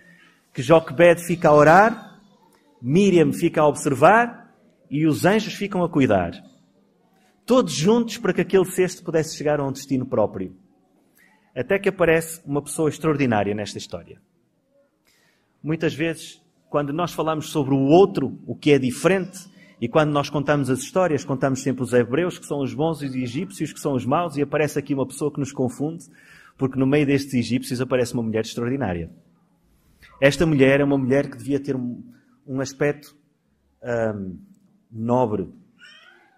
[0.53, 2.10] que Joquebed fica a orar
[2.82, 4.55] Miriam fica a observar
[4.89, 6.32] e os anjos ficam a cuidar.
[7.45, 10.55] Todos juntos para que aquele cesto pudesse chegar a um destino próprio.
[11.55, 14.21] Até que aparece uma pessoa extraordinária nesta história.
[15.62, 19.48] Muitas vezes, quando nós falamos sobre o outro, o que é diferente,
[19.81, 23.05] e quando nós contamos as histórias, contamos sempre os hebreus, que são os bons, e
[23.05, 26.05] os egípcios, que são os maus, e aparece aqui uma pessoa que nos confunde,
[26.57, 29.09] porque no meio destes egípcios aparece uma mulher extraordinária.
[30.19, 33.15] Esta mulher é uma mulher que devia ter um, aspecto
[33.81, 34.37] um,
[34.91, 35.49] nobre.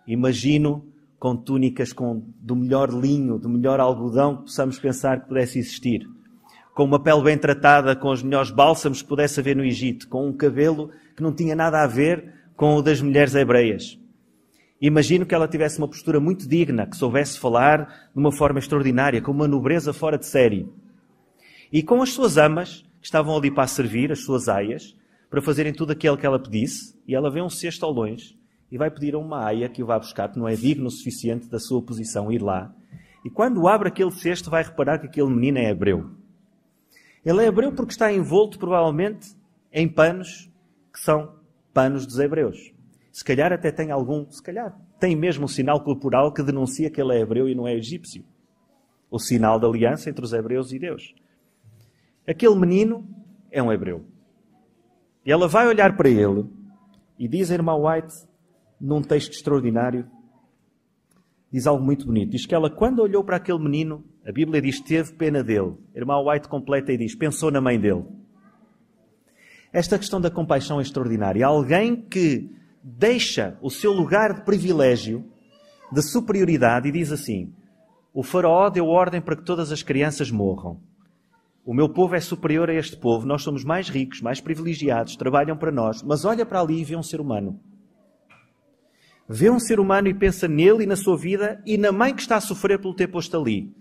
[0.05, 0.85] Imagino
[1.17, 6.07] com túnicas com, do melhor linho, do melhor algodão que possamos pensar que pudesse existir.
[6.75, 10.27] Com uma pele bem tratada, com os melhores bálsamos que pudesse haver no Egito, com
[10.27, 13.99] um cabelo que não tinha nada a ver com o das mulheres hebreias.
[14.81, 19.21] Imagino que ela tivesse uma postura muito digna, que soubesse falar de uma forma extraordinária,
[19.21, 20.67] com uma nobreza fora de série.
[21.71, 24.95] E com as suas amas, que estavam ali para servir, as suas aias,
[25.29, 28.35] para fazerem tudo aquilo que ela pedisse, e ela vê um cesto ao longe
[28.71, 30.91] e vai pedir a uma aia que o vá buscar, porque não é digno o
[30.91, 32.73] suficiente da sua posição ir lá.
[33.23, 36.09] E quando abre aquele cesto, vai reparar que aquele menino é hebreu.
[37.23, 39.35] Ele é hebreu porque está envolto, provavelmente,
[39.71, 40.49] em panos
[40.91, 41.35] que são
[41.73, 42.73] panos dos hebreus.
[43.11, 47.01] Se calhar até tem algum, se calhar, tem mesmo um sinal corporal que denuncia que
[47.01, 48.23] ele é hebreu e não é egípcio.
[49.09, 51.13] O sinal da aliança entre os hebreus e Deus.
[52.25, 53.05] Aquele menino
[53.51, 54.05] é um hebreu.
[55.25, 56.45] E ela vai olhar para ele
[57.19, 58.13] e diz a irmã White,
[58.79, 60.09] num texto extraordinário,
[61.51, 62.31] diz algo muito bonito.
[62.31, 65.75] Diz que ela, quando olhou para aquele menino, a Bíblia diz, teve pena dele.
[65.93, 68.05] A irmã White completa e diz, pensou na mãe dele.
[69.73, 71.45] Esta questão da compaixão é extraordinária.
[71.45, 72.49] Alguém que
[72.83, 75.23] deixa o seu lugar de privilégio,
[75.91, 77.53] de superioridade, e diz assim:
[78.13, 80.79] O Faraó deu ordem para que todas as crianças morram.
[81.63, 85.55] O meu povo é superior a este povo, nós somos mais ricos, mais privilegiados, trabalham
[85.55, 87.59] para nós, mas olha para ali e vê um ser humano.
[89.29, 92.21] Vê um ser humano e pensa nele e na sua vida e na mãe que
[92.21, 93.71] está a sofrer pelo ter posto ali.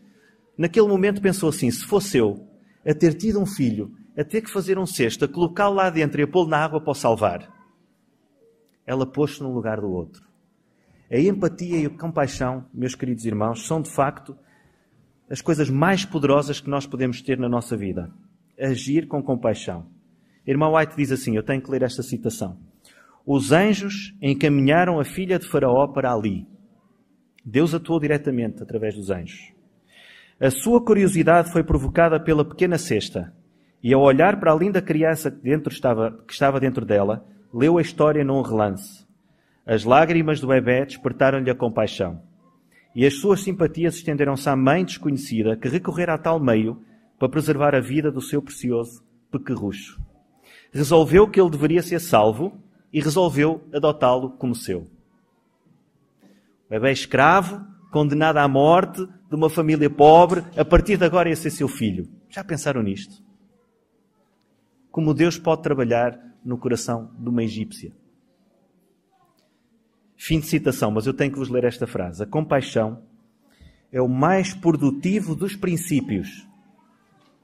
[0.56, 2.46] Naquele momento pensou assim: se fosse eu
[2.86, 6.20] a ter tido um filho a ter que fazer um cesto, a colocá-lo lá dentro
[6.20, 7.50] e a pô-lo na água para o salvar.
[8.86, 10.22] Ela pôs-se no lugar do outro.
[11.10, 14.36] A empatia e a compaixão, meus queridos irmãos, são de facto
[15.30, 18.10] as coisas mais poderosas que nós podemos ter na nossa vida.
[18.60, 19.86] Agir com compaixão.
[20.46, 22.58] Irmão White diz assim: Eu tenho que ler esta citação.
[23.24, 26.46] Os anjos encaminharam a filha de Faraó para ali.
[27.42, 29.54] Deus atuou diretamente através dos anjos.
[30.38, 33.39] A sua curiosidade foi provocada pela pequena cesta
[33.82, 37.78] e ao olhar para a linda criança que, dentro estava, que estava dentro dela, leu
[37.78, 39.06] a história num relance.
[39.64, 42.22] As lágrimas do bebê despertaram-lhe a compaixão.
[42.94, 46.82] E as suas simpatias estenderam-se à mãe desconhecida que recorrera a tal meio
[47.18, 50.00] para preservar a vida do seu precioso pequerrucho.
[50.72, 52.58] Resolveu que ele deveria ser salvo
[52.92, 54.80] e resolveu adotá-lo como seu.
[56.66, 61.36] O bebê escravo, condenado à morte, de uma família pobre, a partir de agora ia
[61.36, 62.08] ser seu filho.
[62.28, 63.29] Já pensaram nisto?
[64.90, 67.92] Como Deus pode trabalhar no coração de uma egípcia.
[70.16, 72.22] Fim de citação, mas eu tenho que vos ler esta frase.
[72.22, 73.02] A compaixão
[73.90, 76.46] é o mais produtivo dos princípios.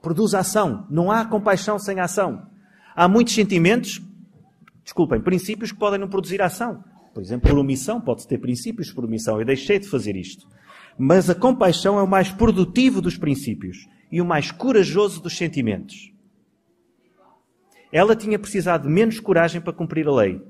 [0.01, 0.85] Produz ação.
[0.89, 2.47] Não há compaixão sem ação.
[2.95, 4.01] Há muitos sentimentos,
[4.83, 6.83] desculpem, princípios que podem não produzir ação.
[7.13, 9.39] Por exemplo, por omissão, pode-se ter princípios por omissão.
[9.39, 10.47] Eu deixei de fazer isto.
[10.97, 16.11] Mas a compaixão é o mais produtivo dos princípios e o mais corajoso dos sentimentos.
[17.91, 20.41] Ela tinha precisado de menos coragem para cumprir a lei.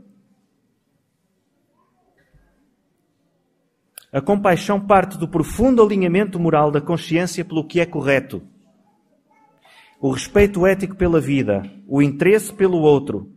[4.12, 8.42] A compaixão parte do profundo alinhamento moral da consciência pelo que é correto.
[10.00, 13.32] O respeito ético pela vida, o interesse pelo outro.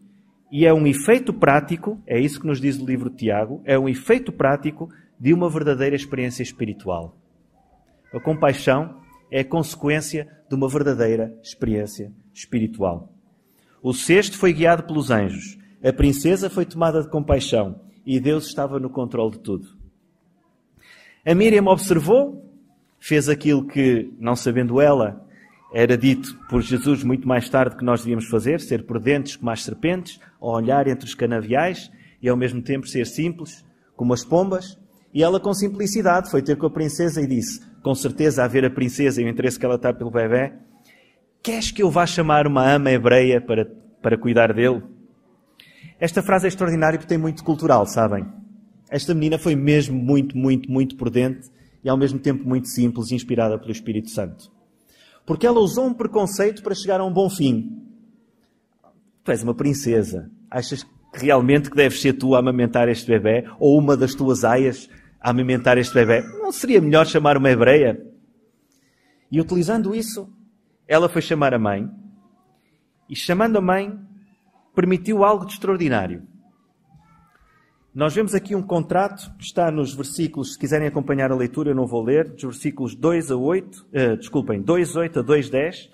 [0.51, 3.79] E é um efeito prático, é isso que nos diz o livro de Tiago, é
[3.79, 7.17] um efeito prático de uma verdadeira experiência espiritual.
[8.13, 13.10] A compaixão é a consequência de uma verdadeira experiência espiritual.
[13.83, 15.59] O cesto foi guiado pelos anjos.
[15.83, 17.81] A princesa foi tomada de compaixão.
[18.05, 19.69] E Deus estava no controle de tudo.
[21.25, 22.51] A Miriam observou,
[22.99, 25.27] fez aquilo que, não sabendo ela,
[25.73, 29.63] era dito por Jesus muito mais tarde que nós devíamos fazer, ser prudentes como as
[29.63, 33.65] serpentes, ou olhar entre os canaviais e ao mesmo tempo ser simples
[33.97, 34.79] como as pombas.
[35.13, 38.65] E ela, com simplicidade, foi ter com a princesa e disse: Com certeza, a ver
[38.65, 40.53] a princesa e o interesse que ela está pelo bebê,
[41.43, 43.65] Queres que eu vá chamar uma ama hebreia para,
[44.03, 44.83] para cuidar dele?
[45.99, 48.27] Esta frase é extraordinária porque tem muito cultural, sabem?
[48.91, 51.49] Esta menina foi mesmo muito, muito, muito prudente
[51.83, 54.51] e ao mesmo tempo muito simples inspirada pelo Espírito Santo.
[55.25, 57.87] Porque ela usou um preconceito para chegar a um bom fim.
[59.25, 60.31] Tu és uma princesa.
[60.51, 63.49] Achas realmente que deves ser tu a amamentar este bebê?
[63.59, 66.23] Ou uma das tuas aias a amamentar este bebê?
[66.41, 67.99] Não seria melhor chamar uma hebreia?
[69.31, 70.29] E utilizando isso,
[70.91, 71.89] ela foi chamar a mãe
[73.09, 73.97] e, chamando a mãe,
[74.75, 76.27] permitiu algo de extraordinário.
[77.95, 81.77] Nós vemos aqui um contrato que está nos versículos, se quiserem acompanhar a leitura, eu
[81.77, 85.91] não vou ler, dos versículos 2 a 8, uh, desculpem, 2, 8 a 2, 10.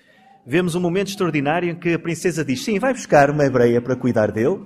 [0.46, 3.96] Vemos um momento extraordinário em que a princesa diz: Sim, vai buscar uma hebreia para
[3.96, 4.64] cuidar dele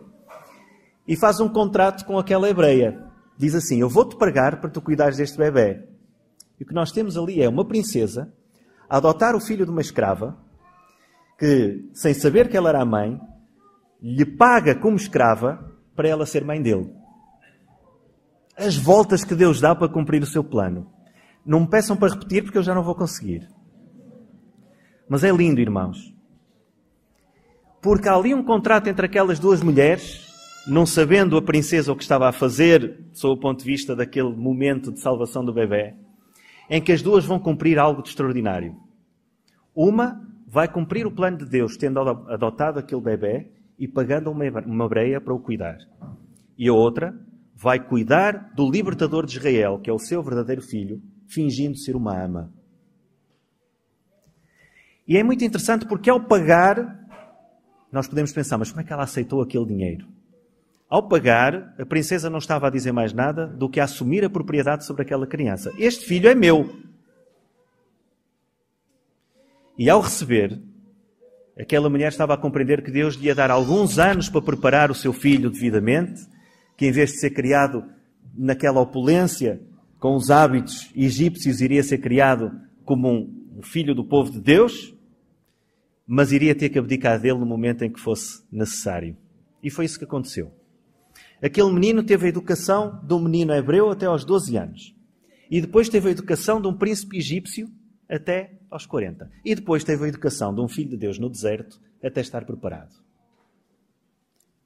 [1.09, 3.05] e faz um contrato com aquela hebreia.
[3.37, 5.83] Diz assim: Eu vou-te pagar para tu cuidares deste bebê.
[6.59, 8.33] E o que nós temos ali é uma princesa
[8.91, 10.37] a adotar o filho de uma escrava
[11.39, 13.19] que, sem saber que ela era a mãe,
[14.03, 17.01] lhe paga como escrava para ela ser mãe dele
[18.61, 20.87] as voltas que Deus dá para cumprir o seu plano.
[21.45, 23.49] Não me peçam para repetir porque eu já não vou conseguir.
[25.09, 26.15] Mas é lindo, irmãos.
[27.81, 30.29] Porque há ali um contrato entre aquelas duas mulheres,
[30.67, 34.37] não sabendo a princesa o que estava a fazer, sob o ponto de vista daquele
[34.37, 35.95] momento de salvação do bebê,
[36.71, 38.77] em que as duas vão cumprir algo de extraordinário.
[39.75, 45.21] Uma vai cumprir o plano de Deus, tendo adotado aquele bebê e pagando uma, breia
[45.21, 45.79] para o cuidar.
[46.57, 47.13] E a outra
[47.57, 52.17] vai cuidar do libertador de Israel, que é o seu verdadeiro filho, fingindo ser uma
[52.17, 52.53] ama.
[55.07, 57.05] E é muito interessante porque ao pagar,
[57.91, 60.07] nós podemos pensar, mas como é que ela aceitou aquele dinheiro?
[60.91, 64.29] Ao pagar, a princesa não estava a dizer mais nada do que a assumir a
[64.29, 65.73] propriedade sobre aquela criança.
[65.79, 66.69] Este filho é meu.
[69.79, 70.61] E ao receber,
[71.57, 74.95] aquela mulher estava a compreender que Deus lhe ia dar alguns anos para preparar o
[74.95, 76.29] seu filho devidamente
[76.81, 77.85] que em vez de ser criado
[78.35, 79.61] naquela opulência,
[79.99, 84.95] com os hábitos egípcios, iria ser criado como um filho do povo de Deus,
[86.07, 89.15] mas iria ter que abdicar dele no momento em que fosse necessário.
[89.63, 90.51] E foi isso que aconteceu.
[91.43, 94.95] Aquele menino teve a educação de um menino hebreu até aos 12 anos.
[95.51, 97.69] E depois teve a educação de um príncipe egípcio
[98.09, 99.31] até aos 40.
[99.45, 102.95] E depois teve a educação de um filho de Deus no deserto até estar preparado.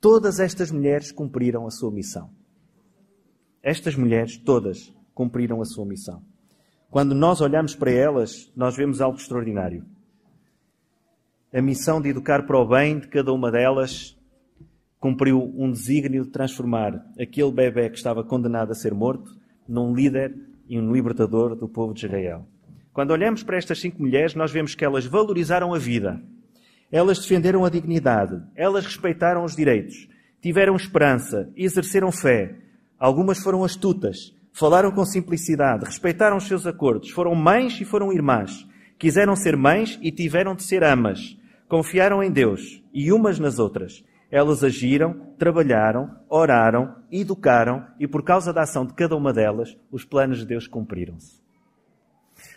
[0.01, 2.31] Todas estas mulheres cumpriram a sua missão.
[3.63, 6.23] Estas mulheres, todas, cumpriram a sua missão.
[6.91, 9.87] Quando nós olhamos para elas, nós vemos algo extraordinário.
[11.53, 14.17] A missão de educar para o bem de cada uma delas
[15.05, 19.37] cumpriu um desígnio de transformar aquele bebê que estava condenado a ser morto
[19.69, 20.35] num líder
[20.67, 22.47] e um libertador do povo de Israel.
[22.91, 26.23] Quando olhamos para estas cinco mulheres, nós vemos que elas valorizaram a vida.
[26.91, 30.09] Elas defenderam a dignidade, elas respeitaram os direitos,
[30.41, 32.57] tiveram esperança, exerceram fé.
[32.99, 38.67] Algumas foram astutas, falaram com simplicidade, respeitaram os seus acordos, foram mães e foram irmãs,
[38.99, 41.37] quiseram ser mães e tiveram de ser amas,
[41.69, 44.03] confiaram em Deus e umas nas outras.
[44.31, 50.05] Elas agiram, trabalharam, oraram, educaram e, por causa da ação de cada uma delas, os
[50.05, 51.45] planos de Deus cumpriram-se.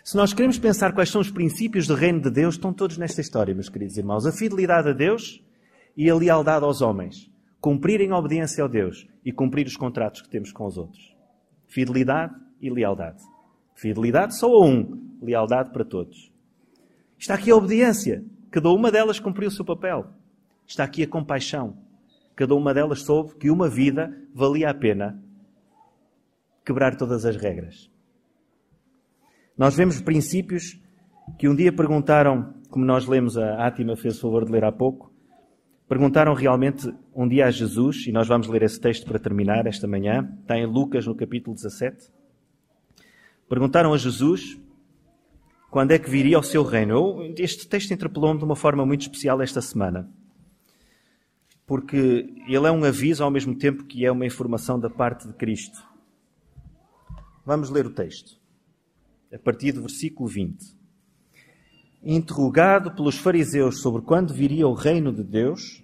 [0.04, 3.22] Se nós queremos pensar quais são os princípios do reino de Deus, estão todos nesta
[3.22, 4.26] história, meus queridos irmãos.
[4.26, 5.44] A fidelidade a Deus
[5.96, 7.30] e a lealdade aos homens.
[7.60, 11.16] Cumprir em obediência a Deus e cumprir os contratos que temos com os outros.
[11.68, 13.22] Fidelidade e lealdade.
[13.76, 16.32] Fidelidade só a um, lealdade para todos.
[17.18, 18.24] Está aqui a obediência.
[18.50, 20.08] Cada uma delas cumpriu o seu papel.
[20.68, 21.78] Está aqui a compaixão.
[22.36, 25.24] Cada uma delas soube que uma vida valia a pena
[26.66, 27.90] quebrar todas as regras.
[29.58, 30.80] Nós vemos princípios
[31.40, 34.72] que um dia perguntaram, como nós lemos, a Átima fez o favor de ler há
[34.72, 35.12] pouco,
[35.88, 39.88] perguntaram realmente um dia a Jesus, e nós vamos ler esse texto para terminar esta
[39.88, 42.12] manhã, está em Lucas no capítulo 17.
[43.50, 44.60] Perguntaram a Jesus
[45.72, 47.24] quando é que viria ao seu reino.
[47.38, 50.10] Este texto interpelou-me de uma forma muito especial esta semana.
[51.68, 55.34] Porque ele é um aviso ao mesmo tempo que é uma informação da parte de
[55.34, 55.78] Cristo.
[57.46, 58.38] Vamos ler o texto
[59.34, 60.76] a partir do versículo 20.
[62.04, 65.84] Interrogado pelos fariseus sobre quando viria o reino de Deus,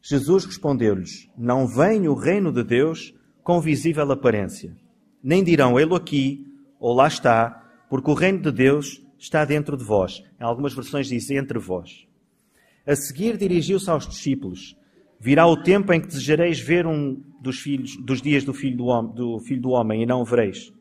[0.00, 4.76] Jesus respondeu-lhes: Não vem o reino de Deus com visível aparência.
[5.22, 6.46] Nem dirão ele aqui
[6.78, 10.22] ou lá está, porque o reino de Deus está dentro de vós.
[10.38, 12.06] Em algumas versões diz entre vós.
[12.86, 14.76] A seguir dirigiu-se aos discípulos:
[15.24, 18.84] Virá o tempo em que desejareis ver um dos filhos dos dias do filho do,
[18.84, 20.74] homem, do filho do homem e não o vereis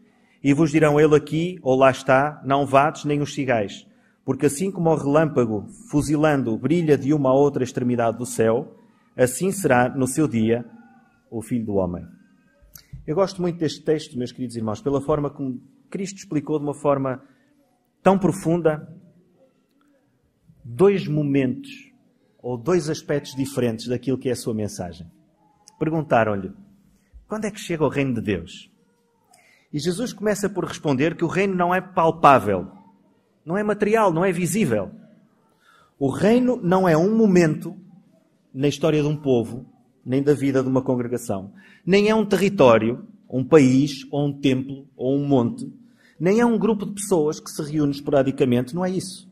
[0.43, 3.87] e vos dirão ele aqui ou lá está, não vades nem os sigais.
[4.25, 8.75] Porque assim como o relâmpago, fuzilando, brilha de uma a outra extremidade do céu,
[9.15, 10.65] assim será no seu dia
[11.31, 12.05] o Filho do Homem.
[13.07, 16.73] Eu gosto muito deste texto, meus queridos irmãos, pela forma como Cristo explicou de uma
[16.73, 17.23] forma
[18.01, 18.87] tão profunda
[20.63, 21.92] dois momentos
[22.43, 25.09] ou dois aspectos diferentes daquilo que é a sua mensagem.
[25.79, 26.51] Perguntaram-lhe:
[27.27, 28.69] quando é que chega o reino de Deus?
[29.71, 32.67] E Jesus começa por responder que o reino não é palpável.
[33.45, 34.91] não é material, não é visível.
[35.97, 37.75] O reino não é um momento
[38.53, 39.65] na história de um povo,
[40.05, 41.53] nem da vida de uma congregação,
[41.85, 45.73] nem é um território, um país, ou um templo, ou um monte,
[46.19, 49.29] nem é um grupo de pessoas que se reúne esporadicamente, não é isso.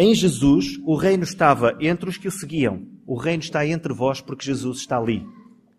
[0.00, 2.86] Em Jesus, o reino estava entre os que o seguiam.
[3.04, 5.26] O reino está entre vós porque Jesus está ali.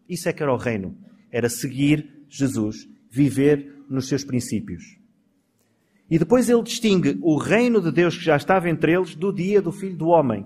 [0.09, 0.93] Isso é que era o reino.
[1.31, 4.83] Era seguir Jesus, viver nos seus princípios.
[6.11, 9.61] E depois ele distingue o reino de Deus que já estava entre eles do dia
[9.61, 10.45] do Filho do Homem,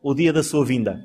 [0.00, 1.04] o dia da sua vinda.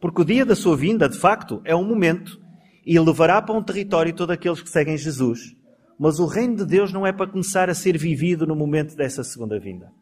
[0.00, 2.40] Porque o dia da sua vinda, de facto, é um momento
[2.86, 5.54] e levará para um território todos aqueles que seguem Jesus.
[5.98, 9.22] Mas o reino de Deus não é para começar a ser vivido no momento dessa
[9.22, 9.92] segunda vinda.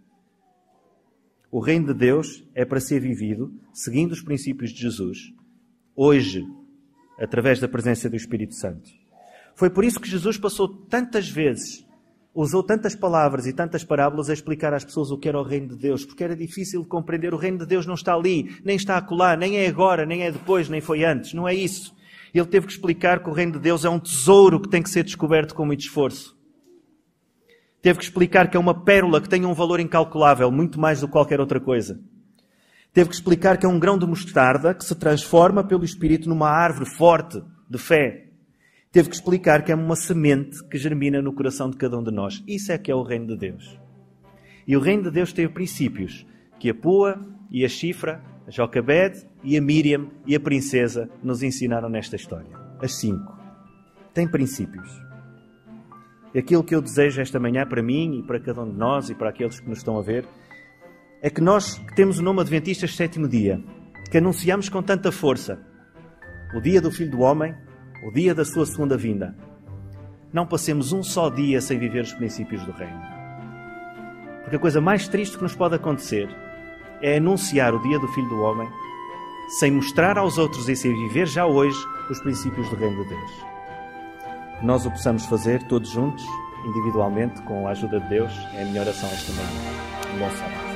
[1.51, 5.33] O reino de Deus é para ser vivido seguindo os princípios de Jesus,
[5.95, 6.45] hoje,
[7.19, 8.91] através da presença do Espírito Santo.
[9.55, 11.87] Foi por isso que Jesus passou tantas vezes,
[12.35, 15.69] usou tantas palavras e tantas parábolas a explicar às pessoas o que era o reino
[15.69, 17.33] de Deus, porque era difícil de compreender.
[17.33, 20.31] O reino de Deus não está ali, nem está acolá, nem é agora, nem é
[20.31, 21.33] depois, nem foi antes.
[21.33, 21.97] Não é isso.
[22.35, 24.91] Ele teve que explicar que o reino de Deus é um tesouro que tem que
[24.91, 26.36] ser descoberto com muito esforço.
[27.83, 31.07] Teve que explicar que é uma pérola que tem um valor incalculável, muito mais do
[31.07, 32.01] que qualquer outra coisa.
[32.93, 36.49] Teve que explicar que é um grão de mostarda que se transforma pelo Espírito numa
[36.49, 38.27] árvore forte de fé
[38.97, 42.11] teve que explicar que é uma semente que germina no coração de cada um de
[42.11, 42.43] nós.
[42.49, 43.79] Isso é que é o reino de Deus.
[44.67, 46.27] E o reino de Deus tem princípios
[46.59, 47.21] que a Pua
[47.51, 52.49] e a Chifra, a Jocabed e a Miriam e a princesa nos ensinaram nesta história.
[52.81, 53.39] As cinco.
[54.15, 55.06] Tem princípios.
[56.37, 59.15] Aquilo que eu desejo esta manhã para mim e para cada um de nós e
[59.15, 60.27] para aqueles que nos estão a ver
[61.23, 63.59] é que nós que temos o nome Adventistas Sétimo Dia,
[64.11, 65.59] que anunciamos com tanta força
[66.55, 67.55] o dia do Filho do Homem,
[68.07, 69.35] o dia da sua segunda vinda,
[70.33, 73.01] não passemos um só dia sem viver os princípios do Reino.
[74.43, 76.29] Porque a coisa mais triste que nos pode acontecer
[77.01, 78.69] é anunciar o dia do Filho do Homem
[79.59, 81.79] sem mostrar aos outros e sem viver já hoje
[82.11, 83.56] os princípios do Reino de Deus.
[84.63, 86.25] Nós o possamos fazer todos juntos,
[86.65, 89.49] individualmente, com a ajuda de Deus, é a minha oração esta manhã.
[90.15, 90.67] Um bom sábado.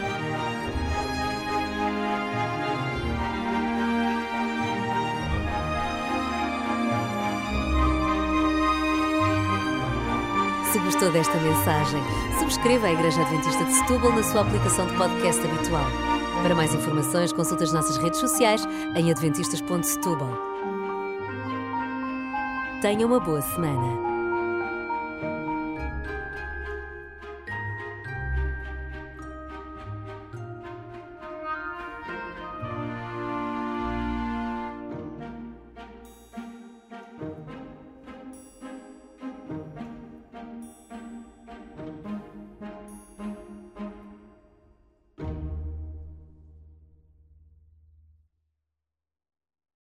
[10.70, 12.01] Se gostou desta mensagem,
[12.39, 15.87] subscreva a Igreja Adventista de Setúbal na sua aplicação de podcast habitual.
[16.43, 18.64] Para mais informações, consulte as nossas redes sociais
[18.95, 20.50] em adventistas.setúbal.
[22.81, 24.10] Tenha uma boa semana.